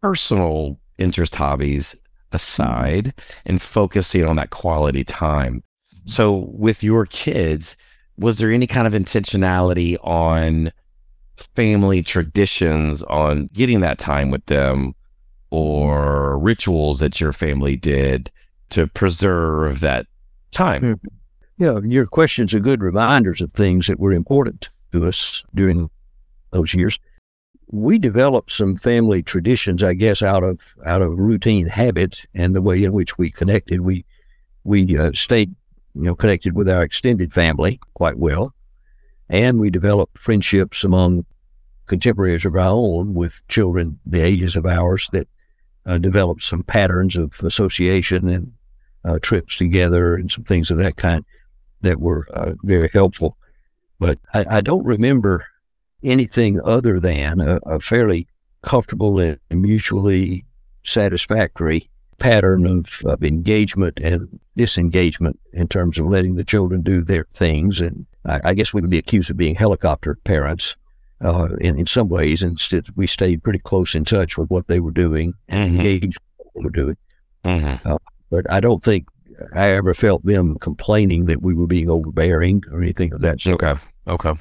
[0.00, 1.94] personal interest hobbies
[2.32, 3.14] aside
[3.44, 5.62] and focusing on that quality time.
[6.04, 7.76] So, with your kids,
[8.18, 10.72] was there any kind of intentionality on
[11.34, 14.94] family traditions on getting that time with them
[15.50, 18.30] or rituals that your family did
[18.70, 20.06] to preserve that
[20.50, 20.80] time?
[20.80, 21.08] Hmm.
[21.58, 25.90] Yeah, your questions are good reminders of things that were important to us during
[26.52, 26.98] those years
[27.72, 32.62] we developed some family traditions, I guess, out of out of routine habit and the
[32.62, 33.80] way in which we connected.
[33.80, 34.04] We
[34.64, 35.54] we uh, stayed,
[35.94, 38.54] you know, connected with our extended family quite well,
[39.28, 41.24] and we developed friendships among
[41.86, 45.28] contemporaries of our own with children the ages of ours that
[45.86, 48.52] uh, developed some patterns of association and
[49.04, 51.24] uh, trips together and some things of that kind
[51.82, 53.36] that were uh, very helpful.
[53.98, 55.46] But I, I don't remember
[56.02, 58.26] anything other than a, a fairly
[58.62, 60.44] comfortable and mutually
[60.84, 67.26] satisfactory pattern of, of engagement and disengagement in terms of letting the children do their
[67.32, 67.80] things.
[67.80, 70.76] And I, I guess we would be accused of being helicopter parents
[71.24, 72.42] uh, in, in some ways.
[72.42, 75.80] Instead, we stayed pretty close in touch with what they were doing and mm-hmm.
[75.80, 76.96] engaged what they were doing.
[77.44, 77.88] Mm-hmm.
[77.88, 77.98] Uh,
[78.30, 79.06] but I don't think
[79.54, 83.62] I ever felt them complaining that we were being overbearing or anything of that sort.
[83.62, 83.80] Okay.
[84.06, 84.34] Okay.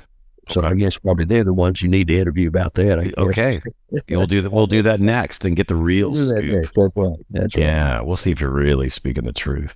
[0.49, 3.13] So I guess probably they're the ones you need to interview about that.
[3.17, 3.62] Okay,
[4.09, 4.51] we'll do that.
[4.51, 6.75] We'll do that next and get the real scoop.
[6.75, 7.17] Right.
[7.29, 7.63] That's right.
[7.63, 9.75] Yeah, we'll see if you're really speaking the truth.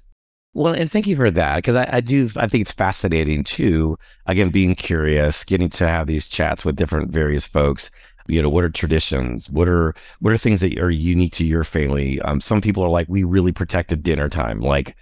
[0.55, 2.29] Well, and thank you for that because I, I, do.
[2.37, 3.97] I think it's fascinating too.
[4.27, 7.89] Again, being curious, getting to have these chats with different various folks.
[8.27, 9.49] You know, what are traditions?
[9.49, 12.21] What are what are things that are unique to your family?
[12.21, 14.59] Um, some people are like, we really protected dinner time.
[14.59, 14.95] Like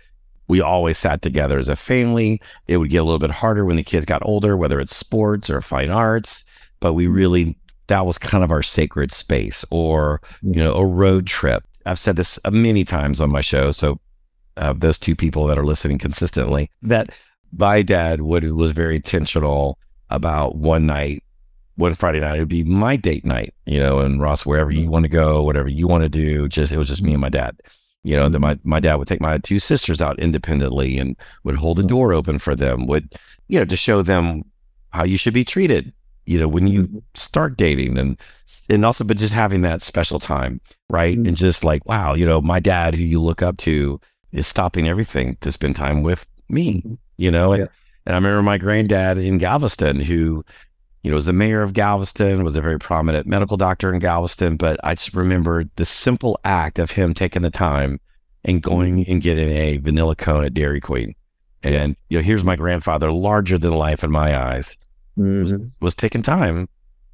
[0.51, 2.41] we always sat together as a family.
[2.67, 5.49] It would get a little bit harder when the kids got older, whether it's sports
[5.49, 6.43] or fine arts,
[6.81, 11.25] but we really, that was kind of our sacred space or, you know, a road
[11.25, 11.63] trip.
[11.85, 13.71] I've said this many times on my show.
[13.71, 14.01] So,
[14.57, 17.17] uh, those two people that are listening consistently, that
[17.57, 21.23] my dad would, was very intentional about one night
[21.77, 24.89] one Friday night, it would be my date night, you know, and Ross, wherever you
[24.89, 27.29] want to go, whatever you want to do, just it was just me and my
[27.29, 27.55] dad.
[28.03, 31.55] You know, that my, my dad would take my two sisters out independently and would
[31.55, 33.13] hold a door open for them, would,
[33.47, 34.43] you know, to show them
[34.89, 35.93] how you should be treated,
[36.25, 36.97] you know, when you mm-hmm.
[37.13, 38.19] start dating and,
[38.69, 40.59] and also, but just having that special time,
[40.89, 41.15] right?
[41.15, 41.27] Mm-hmm.
[41.27, 43.99] And just like, wow, you know, my dad, who you look up to,
[44.31, 46.93] is stopping everything to spend time with me, mm-hmm.
[47.17, 47.53] you know?
[47.53, 47.69] And,
[48.05, 50.43] and I remember my granddad in Galveston who,
[51.03, 54.55] you know, was the mayor of Galveston, was a very prominent medical doctor in Galveston.
[54.57, 57.99] But I just remember the simple act of him taking the time
[58.43, 61.15] and going and getting a vanilla cone at Dairy Queen.
[61.63, 64.77] And, you know, here's my grandfather, larger than life in my eyes,
[65.17, 65.41] mm-hmm.
[65.41, 66.67] was, was, taking time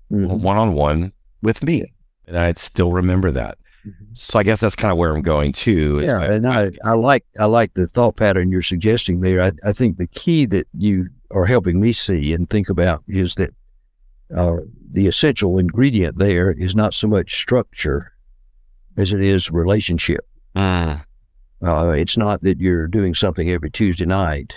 [0.10, 1.84] one on one with me.
[2.28, 3.58] And I still remember that.
[3.86, 4.06] Mm-hmm.
[4.14, 6.00] So I guess that's kind of where I'm going to.
[6.00, 9.42] Yeah, and I, I like I like the thought pattern you're suggesting there.
[9.42, 13.36] I, I think the key that you are helping me see and think about is
[13.36, 13.54] that
[14.36, 14.58] uh,
[14.92, 18.12] the essential ingredient there is not so much structure
[18.98, 20.28] as it is relationship.
[20.56, 20.98] Uh.
[21.66, 24.56] Uh, it's not that you're doing something every Tuesday night,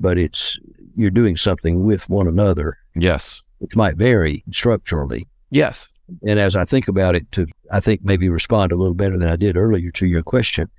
[0.00, 0.58] but it's
[0.96, 2.78] you're doing something with one another.
[2.94, 3.42] Yes.
[3.58, 5.28] Which might vary structurally.
[5.50, 5.88] Yes.
[6.26, 9.28] And as I think about it, to I think maybe respond a little better than
[9.28, 10.70] I did earlier to your question,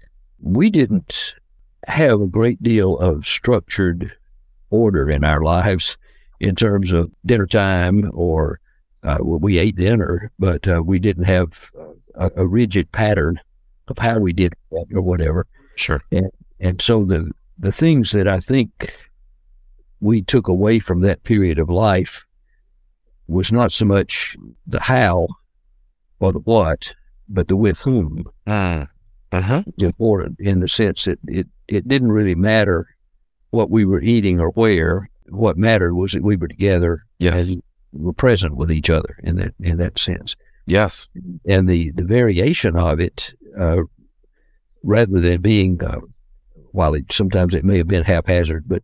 [0.42, 1.36] we didn't
[1.88, 4.12] have a great deal of structured
[4.70, 5.98] order in our lives
[6.40, 8.60] in terms of dinner time or
[9.04, 11.72] uh, we ate dinner, but uh, we didn't have
[12.16, 13.40] a, a, rigid pattern
[13.88, 15.46] of how we did it or whatever.
[15.76, 16.02] Sure.
[16.12, 18.94] And, and so the, the things that I think
[20.00, 22.26] we took away from that period of life
[23.28, 25.28] was not so much the how
[26.20, 26.96] or the what,
[27.30, 28.26] but the with whom.
[28.46, 28.86] Uh,
[29.32, 29.64] uh-huh.
[29.80, 32.88] Important in the sense that it, it didn't really matter
[33.50, 37.48] what we were eating or where what mattered was that we were together yes.
[37.48, 37.64] and
[37.94, 40.36] were present with each other in that in that sense.
[40.68, 41.08] Yes.
[41.48, 43.84] And the, the variation of it, uh,
[44.84, 46.02] rather than being, uh,
[46.72, 48.84] while it, sometimes it may have been haphazard, but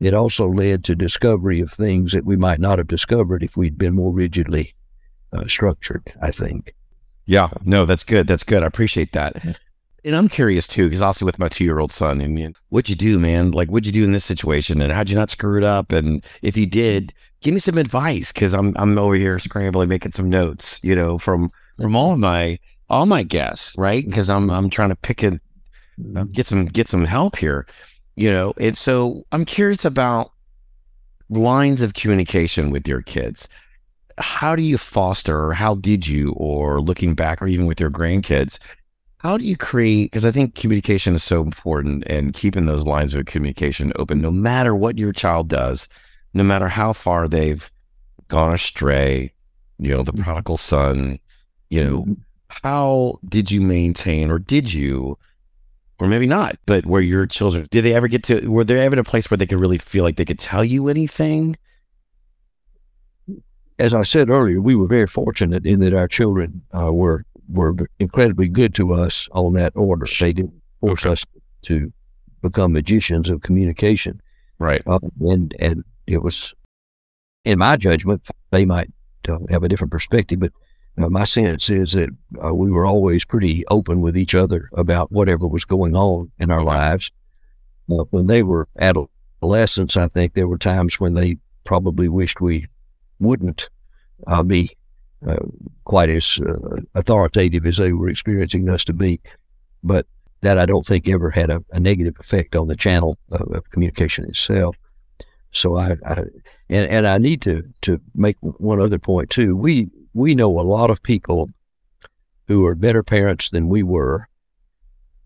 [0.00, 3.78] it also led to discovery of things that we might not have discovered if we'd
[3.78, 4.74] been more rigidly
[5.32, 6.74] uh, structured, I think.
[7.26, 8.26] Yeah, no, that's good.
[8.26, 8.64] That's good.
[8.64, 9.60] I appreciate that.
[10.04, 12.96] And I'm curious too, because also with my two year old son, and what'd you
[12.96, 13.50] do, man?
[13.50, 15.92] Like, what'd you do in this situation, and how'd you not screw it up?
[15.92, 20.12] And if you did, give me some advice, because I'm I'm over here scrambling, making
[20.12, 22.58] some notes, you know, from from all my
[22.88, 24.04] all my guests, right?
[24.04, 25.40] Because I'm I'm trying to pick it,
[26.16, 27.66] uh, get some get some help here,
[28.16, 28.54] you know.
[28.58, 30.32] And so I'm curious about
[31.28, 33.48] lines of communication with your kids.
[34.18, 37.90] How do you foster, or how did you, or looking back, or even with your
[37.90, 38.58] grandkids?
[39.22, 40.10] How do you create?
[40.10, 44.30] Because I think communication is so important and keeping those lines of communication open, no
[44.30, 45.90] matter what your child does,
[46.32, 47.70] no matter how far they've
[48.28, 49.30] gone astray,
[49.78, 50.22] you know, the mm-hmm.
[50.22, 51.18] prodigal son,
[51.68, 52.12] you know, mm-hmm.
[52.48, 55.18] how did you maintain or did you,
[55.98, 58.94] or maybe not, but where your children, did they ever get to, were they ever
[58.94, 61.58] in a place where they could really feel like they could tell you anything?
[63.78, 67.76] As I said earlier, we were very fortunate in that our children uh, were were
[67.98, 70.06] incredibly good to us on that order.
[70.18, 71.12] They didn't force okay.
[71.12, 71.26] us
[71.62, 71.92] to
[72.42, 74.20] become magicians of communication.
[74.58, 74.82] Right.
[74.86, 76.54] Uh, and and it was,
[77.44, 78.90] in my judgment, they might
[79.28, 80.52] uh, have a different perspective, but
[80.98, 82.10] uh, my sense is that
[82.44, 86.50] uh, we were always pretty open with each other about whatever was going on in
[86.50, 87.10] our lives.
[87.90, 92.66] Uh, when they were adolescents, I think there were times when they probably wished we
[93.18, 93.68] wouldn't
[94.26, 94.76] uh, be
[95.26, 95.36] uh,
[95.84, 99.20] quite as uh, authoritative as they were experiencing us to be.
[99.82, 100.06] But
[100.42, 103.70] that I don't think ever had a, a negative effect on the channel of, of
[103.70, 104.76] communication itself.
[105.52, 106.24] So I, I,
[106.68, 109.56] and, and I need to, to make one other point too.
[109.56, 111.50] We, we know a lot of people
[112.46, 114.28] who are better parents than we were,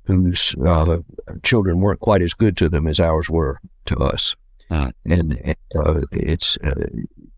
[0.04, 0.98] whose uh,
[1.42, 4.34] children weren't quite as good to them as ours were to us.
[4.70, 6.74] Uh, and uh, it's uh,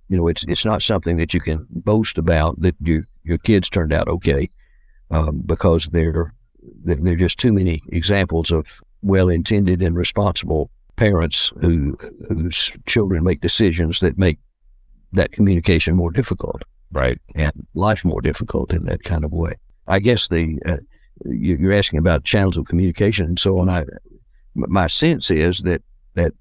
[0.08, 3.68] you know, it's it's not something that you can boast about that your your kids
[3.68, 4.48] turned out okay,
[5.10, 6.32] um, because there
[6.84, 8.66] there are just too many examples of
[9.02, 11.96] well-intended and responsible parents who
[12.28, 14.38] whose children make decisions that make
[15.12, 19.54] that communication more difficult, right, and life more difficult in that kind of way.
[19.86, 20.78] I guess the uh,
[21.24, 23.68] you're asking about channels of communication and so on.
[23.68, 23.84] I
[24.54, 25.82] my sense is that
[26.14, 26.32] that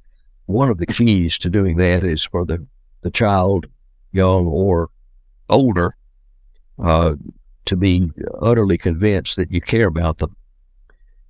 [0.46, 2.66] one of the keys to doing that is for the
[3.06, 3.68] the child,
[4.14, 4.90] young or
[5.48, 5.96] older,
[6.80, 7.14] uh,
[7.66, 10.36] to be utterly convinced that you care about them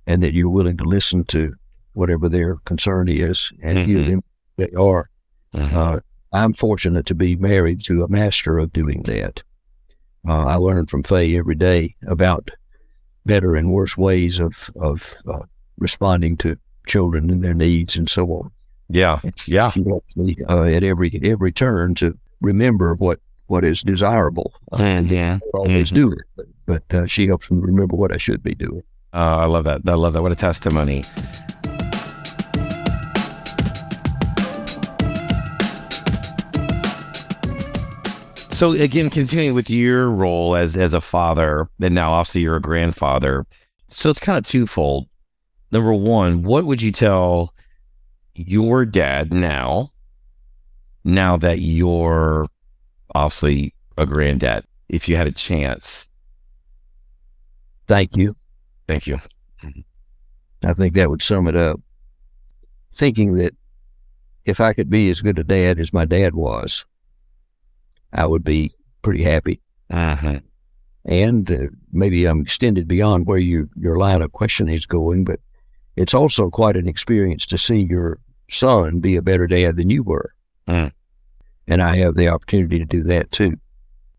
[0.06, 1.54] and that you're willing to listen to
[1.92, 3.90] whatever their concern is and mm-hmm.
[3.90, 4.24] hear them
[4.56, 5.10] they are.
[5.54, 5.76] Mm-hmm.
[5.76, 5.98] Uh,
[6.32, 9.42] I'm fortunate to be married to a master of doing that.
[10.26, 12.50] Uh, I learn from Faye every day about
[13.26, 15.42] better and worse ways of of uh,
[15.76, 18.50] responding to children and their needs and so on.
[18.88, 19.70] Yeah, yeah.
[19.70, 24.54] She helps me uh, at every every turn to remember what what is desirable.
[24.72, 25.94] Uh, and yeah, I always mm-hmm.
[25.94, 28.82] do it, but, but uh, she helps me remember what I should be doing.
[29.12, 29.82] Uh, I love that.
[29.86, 30.22] I love that.
[30.22, 31.04] What a testimony.
[38.50, 42.60] So again, continuing with your role as as a father, and now obviously you're a
[42.60, 43.46] grandfather.
[43.88, 45.08] So it's kind of twofold.
[45.72, 47.52] Number one, what would you tell
[48.38, 49.90] your dad now,
[51.04, 52.46] now that you're
[53.14, 56.08] obviously a granddad, if you had a chance?
[57.86, 58.36] Thank you.
[58.88, 59.18] Thank you.
[60.64, 61.80] I think that would sum it up.
[62.92, 63.54] Thinking that
[64.44, 66.84] if I could be as good a dad as my dad was,
[68.12, 68.72] I would be
[69.02, 69.60] pretty happy.
[69.90, 70.40] Uh-huh.
[71.04, 75.38] And uh, maybe I'm extended beyond where you, your line of questioning is going, but
[75.94, 80.02] it's also quite an experience to see your son be a better dad than you
[80.02, 80.34] were.
[80.68, 80.92] Mm.
[81.68, 83.58] And I have the opportunity to do that too.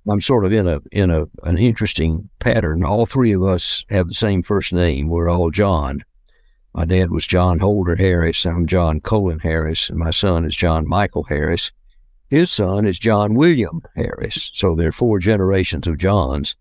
[0.09, 2.83] I'm sort of in a in a an interesting pattern.
[2.83, 5.09] All three of us have the same first name.
[5.09, 6.03] We're all John.
[6.73, 8.45] My dad was John Holder Harris.
[8.45, 11.71] I'm John Colin Harris, and my son is John Michael Harris.
[12.29, 14.51] His son is John William Harris.
[14.53, 16.55] So there are four generations of Johns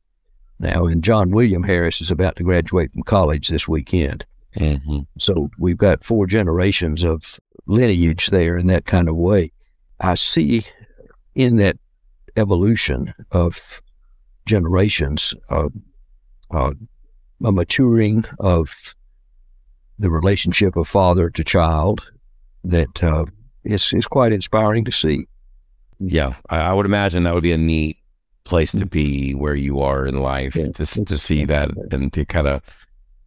[0.58, 4.24] now, and John William Harris is about to graduate from college this weekend.
[4.56, 5.00] Mm-hmm.
[5.18, 9.52] So we've got four generations of lineage there in that kind of way.
[10.00, 10.64] I see
[11.34, 11.76] in that
[12.36, 13.80] evolution of
[14.46, 15.68] generations uh,
[16.50, 16.72] uh,
[17.44, 18.94] a maturing of
[19.98, 22.02] the relationship of father to child
[22.64, 23.24] that uh,
[23.64, 25.26] is is quite inspiring to see.
[25.98, 27.96] Yeah, I, would imagine that would be a neat
[28.44, 30.70] place to be where you are in life Yeah.
[30.72, 32.62] to, to see that and to kind of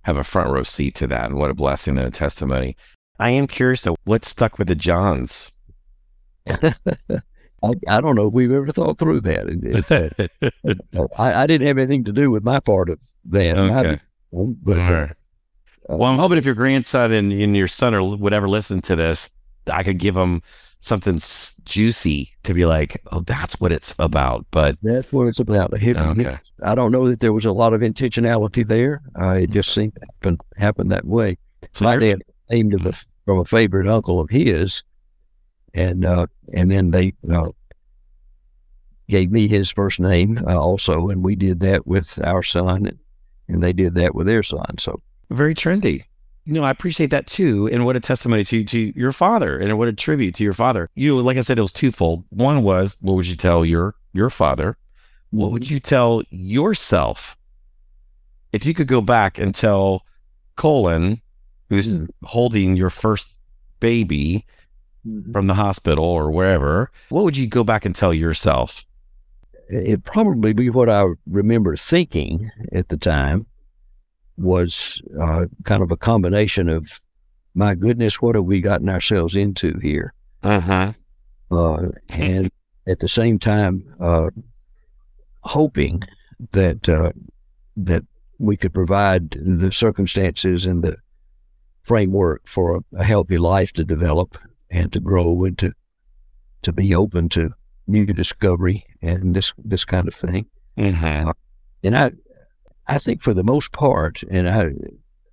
[0.04, 1.26] have a front row seat to that.
[1.26, 2.78] And what a blessing and a testimony.
[3.20, 5.52] I am curious though, what stuck with the Johns?
[7.62, 9.48] I, I don't know if we've ever thought through that.
[9.50, 13.58] It- it- I, I didn't have anything to do with my part of that.
[13.58, 14.00] Okay.
[14.32, 15.08] didn't, but uh,
[15.90, 19.30] Well, I'm hoping if your grandson and, and your son or whatever listen to this,
[19.72, 20.42] I could give them
[20.80, 24.46] something s- juicy to be like, oh, that's what it's about.
[24.52, 25.74] But that's what it's about.
[25.74, 29.02] It- okay, I don't know that there was a lot of intentionality there.
[29.20, 31.38] Uh, it just seemed to happen, happen that way.
[31.74, 32.94] so My dad named him a,
[33.30, 34.82] from a favorite uncle of his,
[35.76, 37.50] and uh, and then they uh,
[39.08, 42.98] gave me his first name uh, also, and we did that with our son, and,
[43.48, 44.80] and they did that with their son.
[44.80, 45.00] So
[45.30, 46.06] very trendy.
[46.48, 47.70] No, I appreciate that too.
[47.72, 50.90] And what a testimony to to your father and what a tribute to your father.
[50.96, 52.24] You, like I said, it was twofold.
[52.30, 54.76] One was, what would you tell your your father?
[55.30, 57.38] What would you tell yourself
[58.54, 60.04] if you could go back and tell
[60.56, 61.22] Colin,
[61.70, 62.08] who's Mm.
[62.24, 63.30] holding your first
[63.80, 64.46] baby
[65.32, 68.86] from the hospital or wherever, what would you go back and tell yourself?
[69.72, 73.46] it probably be what I remember thinking at the time
[74.36, 77.00] was uh, kind of a combination of,
[77.54, 80.12] my goodness, what have we gotten ourselves into here?
[80.42, 80.94] Uh huh.
[81.52, 82.50] uh, and
[82.88, 84.32] at the same time uh,
[85.44, 86.02] hoping
[86.52, 87.12] that uh,
[87.78, 88.04] that
[88.40, 90.98] we could provide the circumstances and the
[91.90, 94.38] framework for a, healthy life to develop
[94.70, 95.74] and to grow and to
[96.62, 97.50] to be open to
[97.88, 100.46] new discovery and this this kind of thing.
[100.78, 101.34] Uh-huh.
[101.84, 102.12] And I
[102.88, 104.70] I think for the most part, and I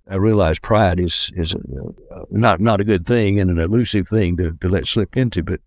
[0.09, 4.37] I realize pride is is uh, not not a good thing and an elusive thing
[4.37, 5.59] to, to let slip into, but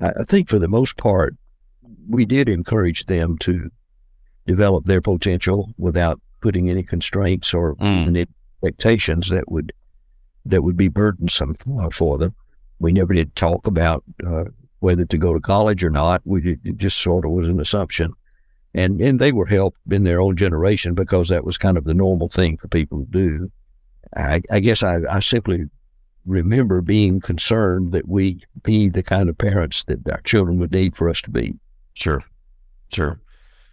[0.00, 1.36] I, think for the most part,
[2.08, 3.70] we did encourage them to
[4.46, 8.06] develop their potential without putting any constraints or Mm.
[8.06, 8.26] any
[8.62, 9.72] expectations that would
[10.46, 11.54] that would be burdensome
[11.92, 12.34] for them.
[12.80, 14.44] We never did talk about uh,
[14.80, 16.20] whether to go to college or not.
[16.24, 18.12] We did, it just sort of was an assumption,
[18.74, 21.94] and and they were helped in their own generation because that was kind of the
[21.94, 23.52] normal thing for people to do.
[24.16, 25.64] I, I guess I, I simply
[26.26, 30.96] remember being concerned that we be the kind of parents that our children would need
[30.96, 31.54] for us to be.
[31.94, 32.22] Sure.
[32.92, 33.18] Sure.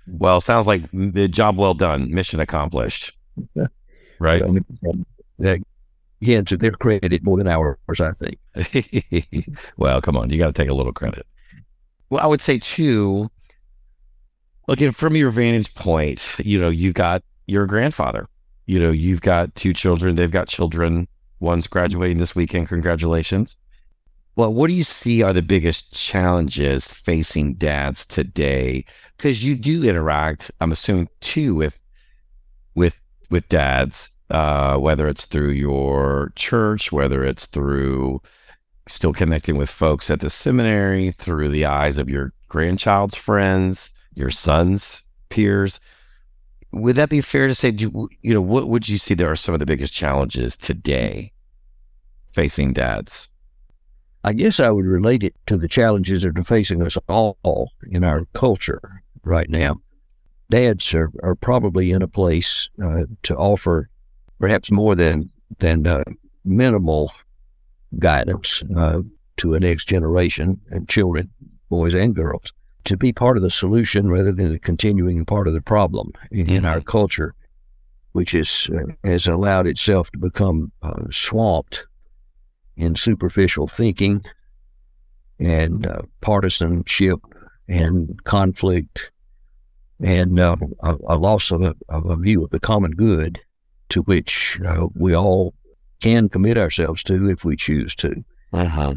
[0.08, 3.16] Well, sounds like the job well done, mission accomplished.
[4.22, 4.42] Right.
[4.42, 4.66] Um,
[5.40, 5.64] that-
[6.22, 8.40] again, to their credit, more than ours, I think.
[9.78, 11.26] well, come on, you got to take a little credit.
[12.10, 13.30] Well, I would say too.
[14.68, 18.28] Looking from your vantage point, you know, you've got your grandfather.
[18.68, 20.16] You know, you've got two children.
[20.16, 21.08] They've got children.
[21.40, 22.70] One's graduating this weekend.
[22.70, 23.56] Congratulations.
[24.36, 28.86] Well, what do you see are the biggest challenges facing dads today?
[29.18, 31.80] Because you do interact, I'm assuming, too, with
[32.76, 32.98] with
[33.32, 38.22] with dads, uh, whether it's through your church, whether it's through
[38.88, 44.32] still connecting with folks at the seminary, through the eyes of your grandchild's friends, your
[44.32, 45.80] son's peers.
[46.72, 47.72] Would that be fair to say?
[47.72, 49.14] Do you know what would you see?
[49.14, 51.32] There are some of the biggest challenges today
[52.28, 53.30] facing dads.
[54.24, 58.04] I guess I would relate it to the challenges that are facing us all in
[58.04, 59.78] our culture right now.
[60.52, 63.90] Dads are, are probably in a place uh, to offer
[64.40, 65.30] perhaps more than
[65.60, 66.04] than uh,
[66.46, 67.12] minimal
[67.98, 69.02] guidance uh,
[69.38, 71.30] to a next generation and children,
[71.70, 75.54] boys and girls, to be part of the solution rather than a continuing part of
[75.54, 77.34] the problem in, in our culture,
[78.14, 81.86] which is uh, has allowed itself to become uh, swamped
[82.78, 84.24] in superficial thinking
[85.40, 87.20] and uh, partisanship
[87.68, 89.12] and conflict
[90.02, 93.40] and uh, a, a loss of a, of a view of the common good
[93.90, 95.54] to which uh, we all
[96.02, 98.24] can commit ourselves to if we choose to.
[98.54, 98.96] Uh-huh.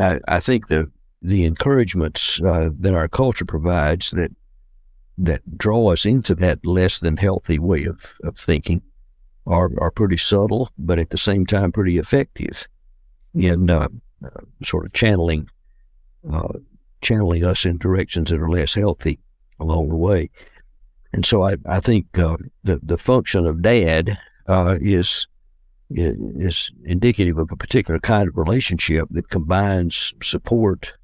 [0.00, 0.90] I, I think the
[1.22, 4.30] the encouragements uh, that our culture provides that
[5.16, 8.82] that draw us into that less than healthy way of, of thinking
[9.46, 12.68] are are pretty subtle, but at the same time pretty effective
[13.34, 13.88] in uh,
[14.24, 15.48] uh, sort of channeling
[16.30, 16.52] uh,
[17.00, 19.18] channeling us in directions that are less healthy
[19.60, 20.30] along the way.
[21.12, 25.26] And so I, I think uh, the the function of dad uh, is
[25.90, 30.94] is indicative of a particular kind of relationship that combines support,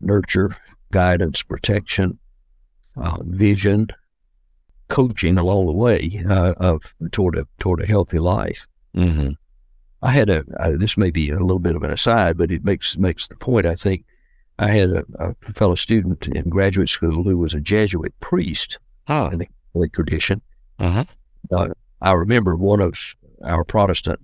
[0.00, 0.50] nurture,
[0.90, 2.18] guidance, protection,
[2.96, 3.86] uh, vision,
[4.88, 8.66] coaching along the way uh, of toward a toward a healthy life.
[8.96, 9.30] Mm-hmm.
[10.02, 12.64] I had a uh, this may be a little bit of an aside, but it
[12.64, 13.66] makes makes the point.
[13.66, 14.04] I think
[14.58, 19.26] I had a, a fellow student in graduate school who was a Jesuit priest Oh,
[19.28, 20.42] in the Catholic tradition.
[20.78, 21.04] uh-huh.
[21.50, 21.68] Uh,
[22.00, 24.20] I remember one of our Protestant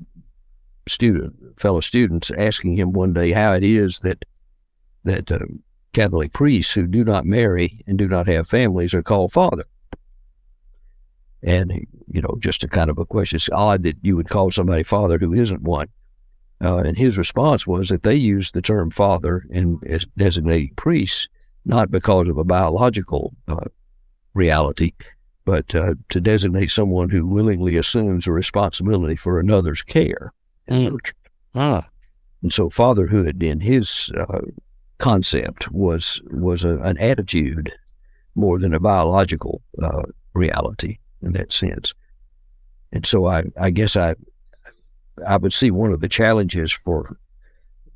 [0.87, 4.25] student fellow students asking him one day how it is that
[5.05, 5.39] that uh,
[5.93, 9.64] Catholic priests who do not marry and do not have families are called father.
[11.43, 11.72] And
[12.09, 13.37] you know, just a kind of a question.
[13.37, 15.89] It's odd that you would call somebody father who isn't one.
[16.62, 21.29] Uh, and his response was that they use the term father in as designating priests
[21.64, 23.57] not because of a biological uh,
[24.35, 24.93] reality,
[25.45, 30.33] but uh, to designate someone who willingly assumes a responsibility for another's care.
[30.67, 31.13] and Mm.
[31.55, 31.89] Ah,
[32.43, 34.41] And so fatherhood in his uh,
[34.99, 37.73] concept was was a, an attitude
[38.35, 41.95] more than a biological uh, reality in that sense.
[42.93, 44.15] And so I, I guess I
[45.27, 47.17] I would see one of the challenges for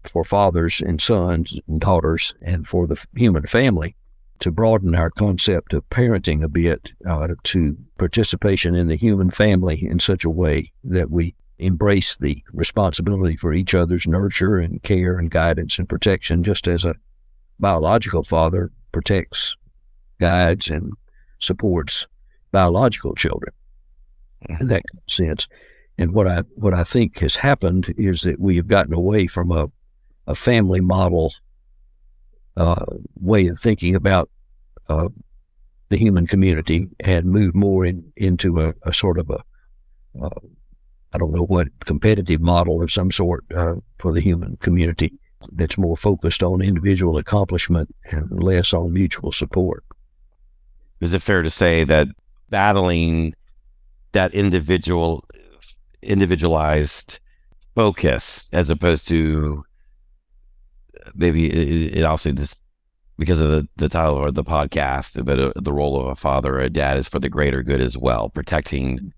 [0.05, 3.97] for fathers and sons and daughters and for the human family
[4.41, 9.85] to broaden our concept of parenting a bit uh, to participation in the human family
[9.85, 15.19] in such a way that we embrace the responsibility for each other's nurture and care
[15.19, 16.95] and guidance and protection, just as a
[17.59, 19.57] biological father protects,
[20.21, 20.93] guides, and
[21.41, 22.07] supports
[22.53, 23.53] biological children
[24.61, 25.49] in that sense.
[25.97, 29.51] And what I what I think has happened is that we have gotten away from
[29.51, 29.67] a,
[30.27, 31.35] a family model
[32.59, 32.85] uh,
[33.21, 34.29] way of thinking about
[34.89, 35.09] uh,
[35.89, 39.43] the human community and moved more in, into a, a sort of a
[40.21, 40.41] uh,
[41.13, 45.15] I don't know what competitive model of some sort uh, for the human community
[45.53, 49.85] that's more focused on individual accomplishment and less on mutual support.
[51.01, 52.09] is it fair to say that
[52.51, 53.35] battling
[54.13, 55.25] that individual
[56.03, 57.21] individualized
[57.77, 59.65] focus as opposed to
[61.15, 62.61] maybe it, it also just
[63.19, 66.57] because of the, the title of the podcast but uh, the role of a father
[66.57, 69.13] or a dad is for the greater good as well protecting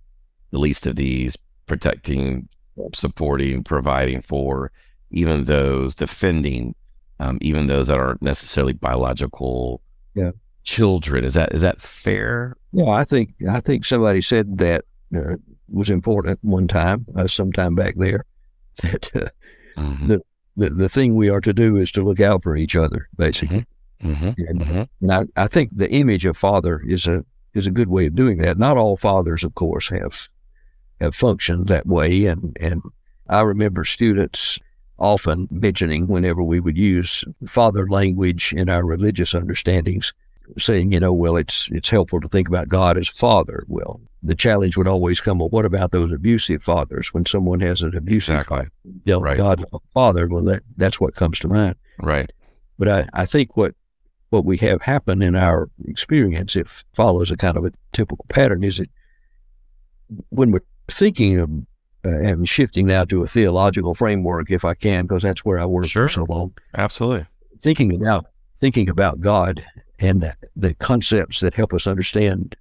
[0.51, 1.37] the least of these
[1.67, 2.49] protecting
[2.95, 4.73] supporting providing for
[5.11, 6.75] even those defending
[7.19, 9.83] um, even those that aren't necessarily biological
[10.15, 10.31] Yeah.
[10.63, 14.85] children is that is that fair Yeah, I think I think somebody said that
[15.15, 15.37] uh,
[15.69, 18.25] was important one time, uh, sometime back there,
[18.83, 19.29] that uh,
[19.77, 20.07] Mhm.
[20.09, 20.21] the
[20.61, 23.65] the the thing we are to do is to look out for each other, basically.
[24.03, 24.35] Mhm.
[24.49, 24.89] And, Mhm.
[25.03, 28.15] and I, I think the image of father is a is a good way of
[28.15, 28.59] doing that.
[28.59, 30.29] Not all fathers, of course, have
[31.01, 32.83] have functioned that way, and and
[33.29, 34.59] I remember students
[34.99, 40.13] often mentioning whenever we would use father language in our religious understandings,
[40.59, 43.65] saying, you know, well, it's it's helpful to think about God as a father.
[43.69, 47.13] Well, the challenge would always come, well, what about those abusive fathers?
[47.15, 48.67] When someone has an abusive Exactly.
[49.07, 49.37] Right.
[49.37, 51.77] God father, well, that that's what comes to mind.
[52.03, 52.31] right
[52.79, 53.75] But I, I think what
[54.31, 58.63] what we have happen in our experience, if follows a kind of a typical pattern,
[58.63, 58.89] is that
[60.31, 61.51] when we're thinking of
[62.05, 65.67] uh, and shifting now to a theological framework, if I can, because that's where I
[65.67, 66.09] worked Sure.
[66.09, 67.27] for so long, absolutely
[67.61, 68.27] thinking about
[68.57, 69.63] thinking about God
[70.01, 72.57] and the concepts that help us understand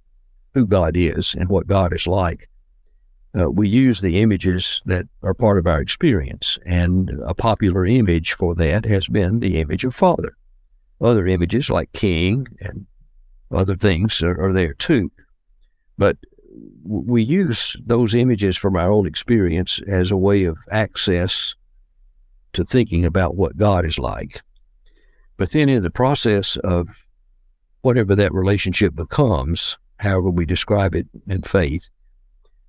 [0.54, 2.48] who God is and what God is like.
[3.38, 8.32] Uh, we use the images that are part of our experience, and a popular image
[8.32, 10.36] for that has been the image of Father.
[11.00, 12.86] Other images like King and
[13.52, 15.10] other things are, are there too,
[15.96, 16.16] but
[16.82, 21.54] we use those images from our own experience as a way of access
[22.52, 24.42] to thinking about what God is like.
[25.36, 26.88] But then in the process of
[27.82, 31.90] whatever that relationship becomes, however we describe it in faith,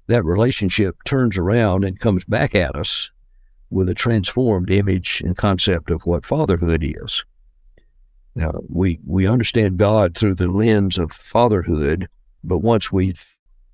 [0.08, 3.10] that relationship turns around and comes back at us
[3.70, 7.24] with a transformed image and concept of what fatherhood is.
[8.36, 12.08] Now, we, we understand God through the lens of fatherhood,
[12.44, 13.24] but once we've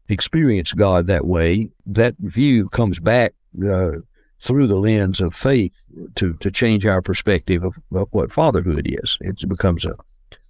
[0.10, 3.34] experienced God that way, that view comes back
[3.68, 3.92] uh,
[4.40, 9.18] through the lens of faith to, to change our perspective of, of what fatherhood is.
[9.22, 9.96] It becomes a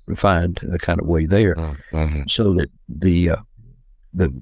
[0.08, 1.56] refined uh, kind of way there
[1.92, 2.30] Mhm.
[2.30, 3.36] so that the uh,
[4.14, 4.34] the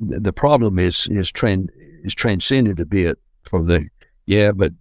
[0.00, 1.68] the problem is is tran-
[2.04, 3.88] is transcended a bit from the
[4.26, 4.72] yeah, but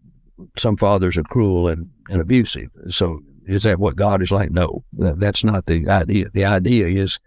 [0.57, 2.69] some fathers are cruel and, and abusive.
[2.89, 4.51] So is that what God is like?
[4.51, 6.29] No, that, that's not the idea.
[6.33, 7.19] The idea is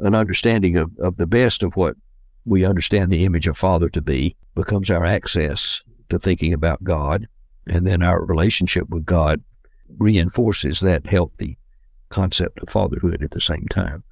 [0.00, 1.96] an understanding of, of the best of what
[2.44, 7.26] we understand the image of Father to be becomes our access to thinking about God,
[7.66, 9.42] and then our relationship with God
[9.98, 11.58] reinforces that healthy
[12.10, 14.02] concept of fatherhood at the same time.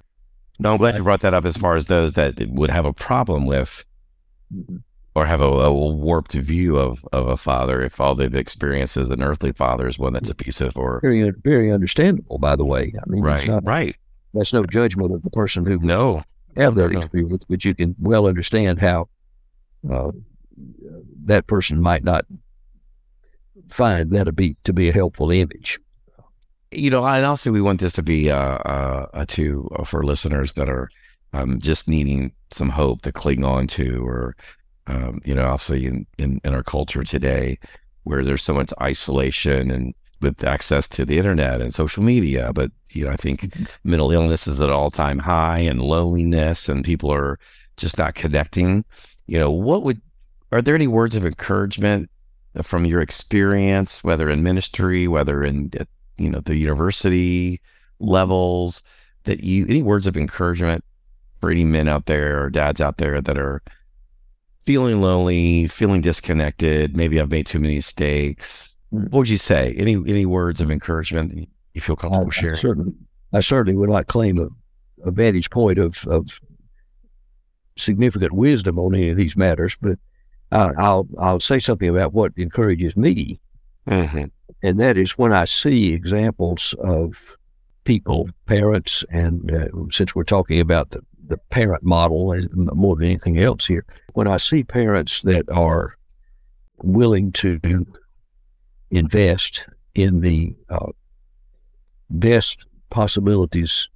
[0.57, 2.93] no i'm glad you brought that up as far as those that would have a
[2.93, 3.85] problem with
[5.15, 9.09] or have a, a, warped view of, of a father if all they've experienced as
[9.09, 13.09] an earthly father is one that's abusive or very very understandable by the way i
[13.09, 13.95] mean right not, right
[14.33, 16.23] that's no judgment of the person who no
[16.55, 16.99] have that no.
[16.99, 19.07] experience but you can well understand how
[19.89, 20.11] uh,
[21.25, 22.25] that person might not
[23.69, 25.79] find that to be to be a helpful image
[26.71, 30.03] you know and also we want this to be uh, uh, a to uh, for
[30.03, 30.89] listeners that are
[31.33, 34.35] um, just needing some hope to cling on to or
[34.89, 37.59] um, you know, obviously in, in, in our culture today,
[38.03, 42.51] where there's so much isolation and with access to the internet and social media.
[42.53, 43.65] But, you know, I think mm-hmm.
[43.83, 47.39] mental illness is at all time high and loneliness and people are
[47.77, 48.83] just not connecting.
[49.27, 50.01] You know, what would,
[50.51, 52.09] are there any words of encouragement
[52.63, 55.71] from your experience, whether in ministry, whether in,
[56.19, 57.61] you know, the university
[57.99, 58.81] levels
[59.23, 60.83] that you, any words of encouragement
[61.33, 63.61] for any men out there or dads out there that are
[64.59, 68.77] feeling lonely, feeling disconnected, maybe I've made too many mistakes.
[68.89, 69.73] What would you say?
[69.77, 72.55] Any any words of encouragement you feel comfortable I, sharing?
[72.55, 72.93] I certainly,
[73.33, 74.47] I certainly would not claim a,
[75.07, 76.41] a vantage point of, of
[77.77, 79.97] significant wisdom on any of these matters, but
[80.51, 83.39] I, I'll I'll say something about what encourages me,
[83.87, 84.25] mm-hmm.
[84.63, 87.37] and that is when I see examples of
[87.83, 93.39] people, parents, and uh, since we're talking about the the parent model more than anything
[93.39, 93.85] else here.
[94.13, 95.95] When I see parents that are
[96.83, 97.59] willing to
[98.91, 99.65] invest
[99.95, 100.91] in the uh,
[102.09, 103.87] best possibilities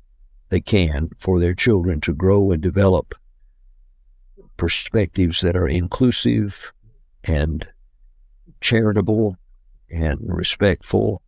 [0.50, 3.16] they can for their children to grow and develop
[4.58, 6.72] perspectives that are inclusive
[7.24, 7.68] and
[8.62, 9.36] charitable
[9.94, 11.22] and respectful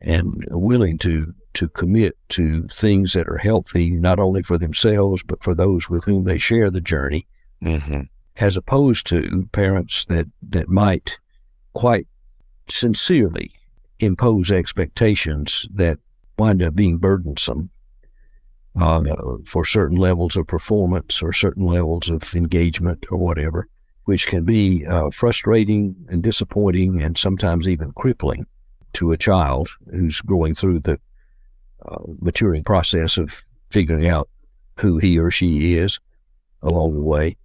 [0.00, 5.42] and willing to to commit to things that are healthy, not only for themselves, but
[5.42, 7.26] for those with whom they share the journey,
[7.62, 8.02] mm-hmm.
[8.36, 11.16] as opposed to parents that, that might
[11.72, 12.08] quite
[12.68, 13.52] sincerely
[14.00, 15.98] impose expectations that
[16.38, 17.70] wind up being burdensome
[18.80, 19.00] uh,
[19.46, 23.68] for certain levels of performance or certain levels of engagement or whatever,
[24.04, 28.46] which can be uh, frustrating and disappointing and sometimes even crippling
[28.92, 30.98] to a child who's going through the
[31.86, 34.28] uh, maturing process of figuring out
[34.78, 35.98] who he or she is
[36.62, 37.36] along the way.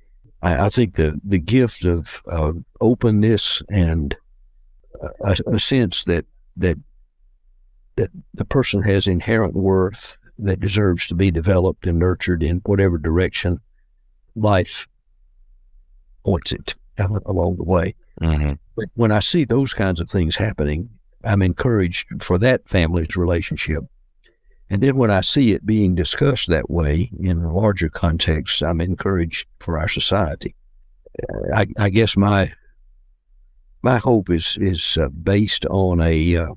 [0.42, 4.16] I, I think the, the gift of uh, openness and
[5.24, 6.26] a, a, sense that,
[6.58, 6.78] that
[8.00, 12.98] that the person has inherent worth that deserves to be developed and nurtured in whatever
[12.98, 13.60] direction
[14.38, 14.88] life
[16.26, 17.96] points it along the way.
[18.22, 18.54] Mm-hmm.
[18.76, 20.90] But when I see those kinds of things happening,
[21.24, 23.84] I'm encouraged for that family's relationship
[24.70, 28.82] and then when I see it being discussed that way in a larger context, I'm
[28.82, 30.56] encouraged for our society.
[31.54, 32.54] I, I guess my
[33.82, 36.54] my hope is is uh, based on a, uh,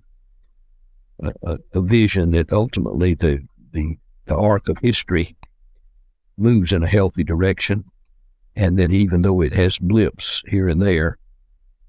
[1.45, 3.97] a, a vision that ultimately the, the
[4.27, 5.35] the arc of history
[6.37, 7.85] moves in a healthy direction,
[8.57, 11.19] and that even though it has blips here and there,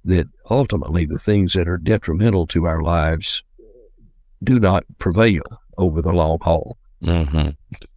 [0.06, 3.44] that ultimately the things that are detrimental to our lives
[4.44, 5.44] do not prevail
[5.78, 6.78] over the long haul.
[7.02, 7.50] Mm-hmm.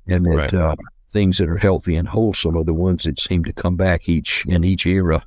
[0.09, 0.55] And that right.
[0.55, 0.77] uh,
[1.11, 4.45] things that are healthy and wholesome are the ones that seem to come back each
[4.47, 5.23] in each era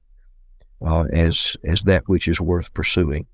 [0.81, 3.25] uh, as as that which is worth pursuing.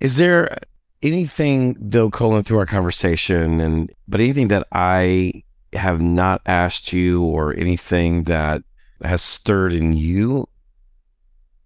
[0.00, 0.58] Is there
[1.02, 5.42] anything though, Colin, through our conversation, and but anything that I
[5.74, 8.62] have not asked you, or anything that
[9.02, 10.48] has stirred in you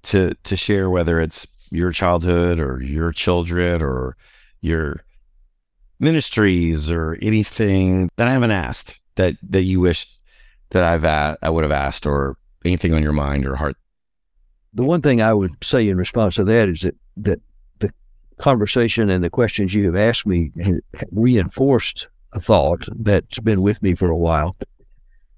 [0.05, 4.17] to to share, whether it's your childhood or your children or
[4.61, 5.05] your
[5.99, 10.19] ministries or anything that I haven't asked that that you wish
[10.71, 13.77] that I've a- I would have asked or anything on your mind or heart?
[14.75, 17.41] The one thing I would say in response to that is that that
[17.79, 17.93] the
[18.39, 20.51] conversation and the questions you have asked me
[21.11, 24.57] reinforced a thought that's been with me for a while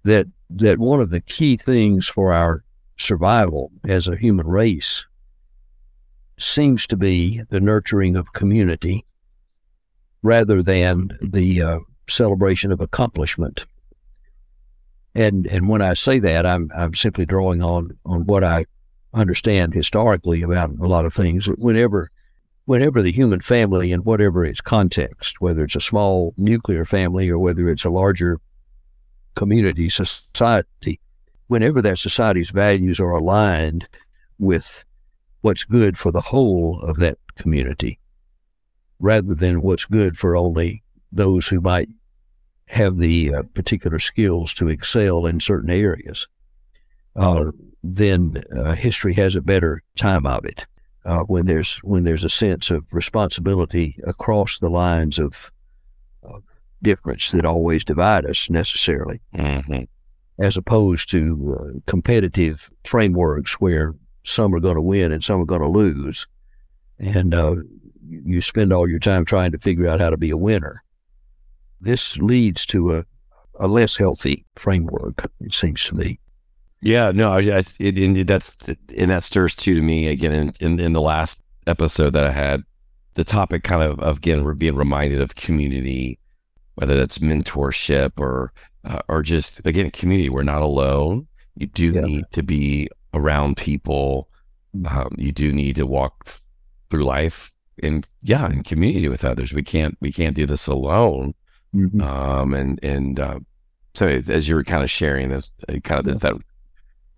[0.05, 0.27] that
[0.57, 2.65] that one of the key things for our
[2.97, 5.07] survival as a human race
[6.39, 9.05] seems to be the nurturing of community
[10.23, 11.79] rather than the uh,
[12.09, 13.67] celebration of accomplishment.
[15.15, 18.67] And and when I say that, I'm I'm simply drawing on on what I
[19.13, 21.47] understand historically about a lot of things.
[21.47, 22.11] Whenever
[22.65, 27.39] whenever the human family, in whatever its context, whether it's a small nuclear family or
[27.39, 28.41] whether it's a larger
[29.35, 31.01] community society,
[31.49, 33.89] whenever that society's values are aligned
[34.39, 34.85] with
[35.43, 37.99] what's good for the whole of that community,
[38.99, 40.83] rather than what's good for only
[41.13, 41.89] those who might
[42.69, 46.27] have the uh, particular skills to excel in certain areas.
[47.17, 47.51] uh,
[47.83, 50.67] then uh, history has a better time of it.
[51.05, 55.53] Uh, when there's when there's a sense of responsibility across the lines of
[56.85, 59.89] difference that always divide us necessarily, Mhm.
[60.39, 65.47] as opposed to uh, competitive frameworks where some are going to win and some are
[65.47, 66.27] going to lose,
[66.99, 67.57] and uh,
[68.09, 70.83] you spend all your time trying to figure out how to be a winner.
[71.81, 73.05] This leads to a,
[73.61, 76.19] a less healthy framework, it seems to me.
[76.81, 78.55] Yeah, no, I, I it, and that's
[78.97, 82.31] and that stirs too to me again in, in in the last episode that I
[82.31, 82.63] had,
[83.15, 86.19] the topic kind of of again we're being reminded of community,
[86.77, 88.53] whether that's mentorship or
[88.85, 90.29] uh, or just again community.
[90.29, 91.27] We're not alone.
[91.57, 92.01] You do Yeah.
[92.03, 94.29] need to be around people.
[94.89, 96.27] Um, you do need to walk
[96.91, 97.53] through life
[97.83, 99.53] in yeah in community with others.
[99.53, 101.35] We can't we can't do this alone.
[102.01, 103.41] Um, and and uh,
[103.95, 106.37] so as you were kind of sharing this, uh, kind of that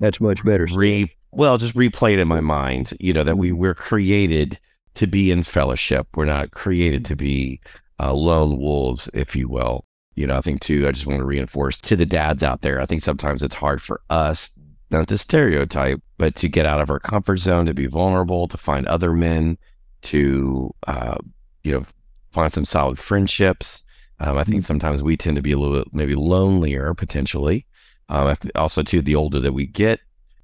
[0.01, 0.67] That's much better.
[0.75, 4.59] re well just replayed in my mind you know that we we're created
[4.95, 7.61] to be in fellowship we're not created to be
[8.01, 9.85] uh, lone wolves if you will.
[10.15, 12.81] You know i think too i just want to reinforce to the dads out there
[12.81, 14.49] i think sometimes it's hard for us
[14.91, 18.57] not to stereotype but to get out of our comfort zone to be vulnerable to
[18.57, 19.59] find other men
[20.03, 21.19] to uh,
[21.65, 21.85] you know
[22.33, 23.83] find some solid friendships.
[24.21, 27.67] Um, i think sometimes we tend to be a little bit maybe lonelier potentially.
[28.09, 29.99] Um, also too, the older that we get,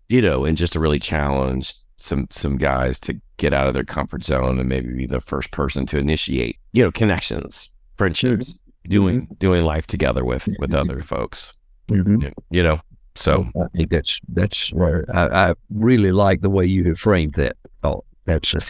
[0.09, 3.85] you know, and just to really challenge some some guys to get out of their
[3.85, 9.29] comfort zone and maybe be the first person to initiate, you know, connections, friendships, doing
[9.39, 11.53] doing life together with with other folks.
[11.89, 12.33] Mhm.
[12.51, 12.81] You know,
[13.15, 15.05] so I think that's that's right.
[15.13, 18.05] I, I really like the way you have framed that thought.
[18.25, 18.61] That's a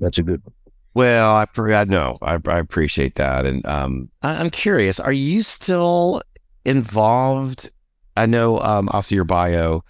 [0.00, 0.52] that's a good one.
[0.94, 5.12] well, I pre- I know I, I appreciate that, and um, I, I'm curious, are
[5.12, 6.22] you still
[6.64, 7.70] involved?
[8.16, 9.82] I know, um, also your bio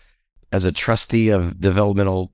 [0.52, 2.30] as a trustee of Developmental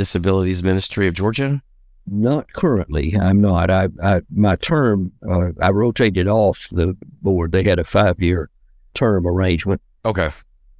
[0.00, 1.62] Disabilities Ministry of Georgia.
[2.06, 3.14] Not currently.
[3.20, 3.68] I'm not.
[3.68, 5.12] I, I my term.
[5.28, 7.52] Uh, I rotated off the board.
[7.52, 8.48] They had a five year
[8.94, 9.82] term arrangement.
[10.06, 10.30] Okay.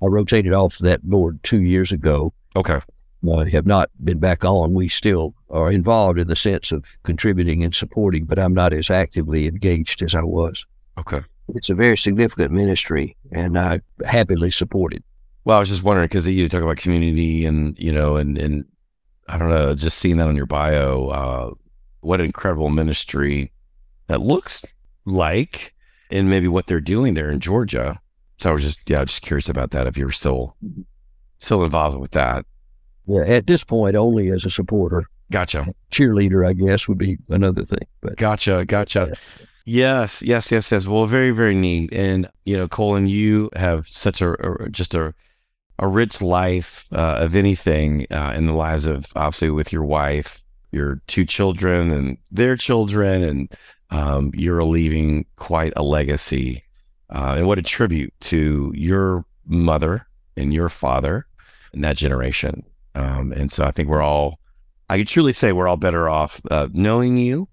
[0.03, 2.33] I rotated off that board two years ago.
[2.57, 2.81] Okay.
[3.31, 4.73] I have not been back on.
[4.73, 8.89] We still are involved in the sense of contributing and supporting, but I'm not as
[8.89, 10.64] actively engaged as I was.
[10.97, 11.21] Okay.
[11.55, 15.05] It's a very significant ministry, and I happily support it.
[15.45, 18.64] Well, I was just wondering because you talk about community and you know, and and
[19.29, 21.51] I don't know, just seeing that on your bio, uh,
[22.01, 23.53] what an incredible ministry
[24.09, 24.64] that looks
[25.05, 25.75] like,
[26.11, 28.01] and maybe what they're doing there in Georgia.
[28.39, 29.87] So I was just yeah, just curious about that.
[29.87, 30.57] If you were still
[31.39, 32.45] still involved with that,
[33.07, 35.05] Yeah, at this point, only as a supporter.
[35.31, 37.87] gotcha, Cheerleader, I guess, would be another thing.
[38.01, 39.12] But gotcha, gotcha.
[39.66, 40.87] Yes, yes, yes, yes.
[40.87, 41.93] Well, very, very neat.
[41.93, 44.33] And you know, Colin, you have such a,
[44.64, 45.14] a just a
[45.81, 50.43] a rich life uh, of anything uh, in the lives of obviously with your wife,
[50.70, 53.57] your two children, and their children, and
[53.91, 56.62] um, you're leaving quite a legacy.
[57.09, 60.07] Uh, and what a tribute to your mother
[60.37, 61.26] and your father
[61.72, 62.62] and that generation.
[62.95, 64.39] Um, and so I think we're all,
[64.89, 67.49] I can truly say we're all better off uh, knowing you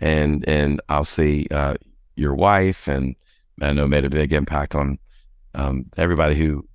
[0.00, 1.74] and and obviously uh,
[2.16, 3.14] your wife and
[3.60, 4.98] I know made a big impact on
[5.54, 6.66] um, everybody who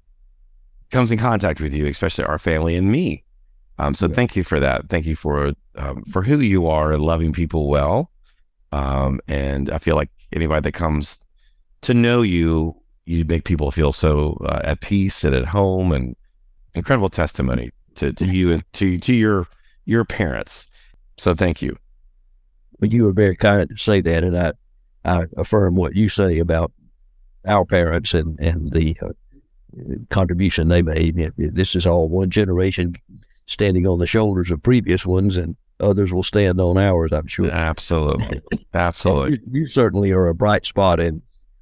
[0.92, 3.24] comes in contact with you, especially our family and me.
[3.80, 4.16] Um, so Yeah.
[4.16, 4.90] thank you for that.
[4.90, 8.10] Thank you for um, for who you are and loving people well.
[8.72, 11.18] Um, and I feel like anybody that comes
[11.84, 12.76] to know you,
[13.06, 16.16] you make people feel so uh, at peace and at home, and
[16.74, 19.48] incredible testimony to, to you and to to your
[19.86, 20.68] your parents.
[21.18, 21.78] So thank you.
[22.80, 24.54] but you were very kind to say that, and I,
[25.06, 26.72] I affirm what you say about
[27.48, 29.10] our parents and and the uh,
[30.10, 31.32] contribution they made.
[31.38, 32.96] This is all one generation
[33.46, 37.12] standing on the shoulders of previous ones, and others will stand on ours.
[37.12, 37.50] I'm sure.
[37.50, 38.42] Absolutely,
[38.74, 39.40] absolutely.
[39.46, 41.22] You, you certainly are a bright spot in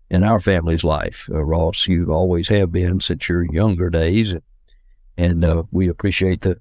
[0.09, 1.87] in our family's life, uh, Ross.
[1.87, 4.41] You always have been since your younger days, and,
[5.17, 6.59] and uh, we appreciate the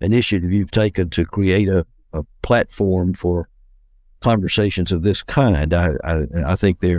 [0.00, 3.48] initiative you've taken to create a, a platform for
[4.20, 5.74] conversations of this kind.
[5.74, 6.96] I, I, I think they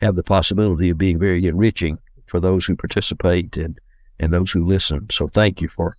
[0.00, 3.78] have the possibility of being very enriching for those who participate and,
[4.18, 5.08] and those who listen.
[5.10, 5.96] So thank you for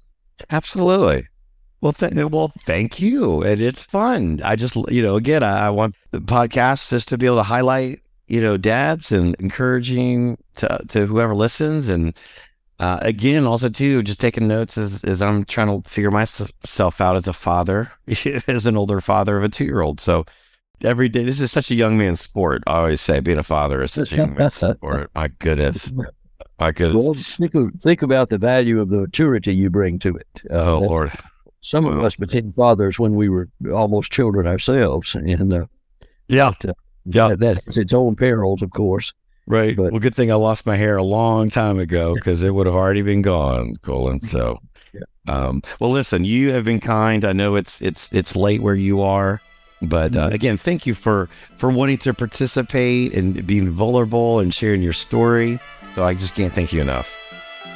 [0.50, 1.28] Absolutely.
[1.82, 3.44] Well, th- well, thank you.
[3.44, 4.42] And it's fun.
[4.44, 7.44] I just, you know, again, I, I want the podcast just to be able to
[7.44, 11.88] highlight, you know, dads and encouraging to, to whoever listens.
[11.88, 12.18] And
[12.80, 17.16] uh, again, also too, just taking notes as, as I'm trying to figure myself out
[17.16, 17.92] as a father,
[18.48, 20.02] as an older father of a two year old.
[20.02, 20.26] So
[20.84, 22.64] every day, this is such a young man's sport.
[22.66, 25.12] I always say being a father is such a young man's sport.
[25.14, 25.92] My goodness.
[26.60, 26.94] I could.
[26.94, 30.28] Well, think, of, think about the value of the maturity you bring to it.
[30.50, 31.12] Uh, oh Lord!
[31.62, 35.66] Some of us became fathers when we were almost children ourselves, and uh,
[36.28, 36.74] yeah, but, uh,
[37.06, 39.14] yeah, that has its own perils, of course.
[39.46, 39.76] Right.
[39.76, 42.68] But, well, good thing I lost my hair a long time ago because it would
[42.68, 44.20] have already been gone, Colin.
[44.20, 44.60] So,
[44.94, 45.02] yeah.
[45.28, 47.24] um, well, listen, you have been kind.
[47.24, 49.42] I know it's it's it's late where you are,
[49.82, 50.36] but uh, mm-hmm.
[50.36, 55.60] again, thank you for for wanting to participate and being vulnerable and sharing your story.
[55.98, 57.18] So I just can't thank you enough.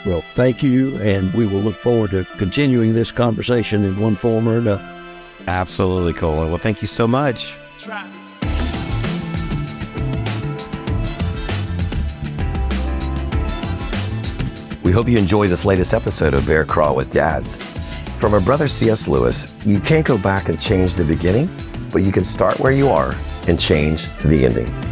[0.06, 4.48] Well, thank you, and we will look forward to continuing this conversation in one form
[4.48, 4.80] or another.
[5.48, 6.50] Absolutely, Colin.
[6.50, 7.58] Well, thank you so much.
[14.84, 17.56] We hope you enjoy this latest episode of Bear Crawl with Dads.
[18.18, 19.08] From our brother C.S.
[19.08, 21.50] Lewis, you can't go back and change the beginning,
[21.92, 23.16] but you can start where you are
[23.48, 24.91] and change the ending.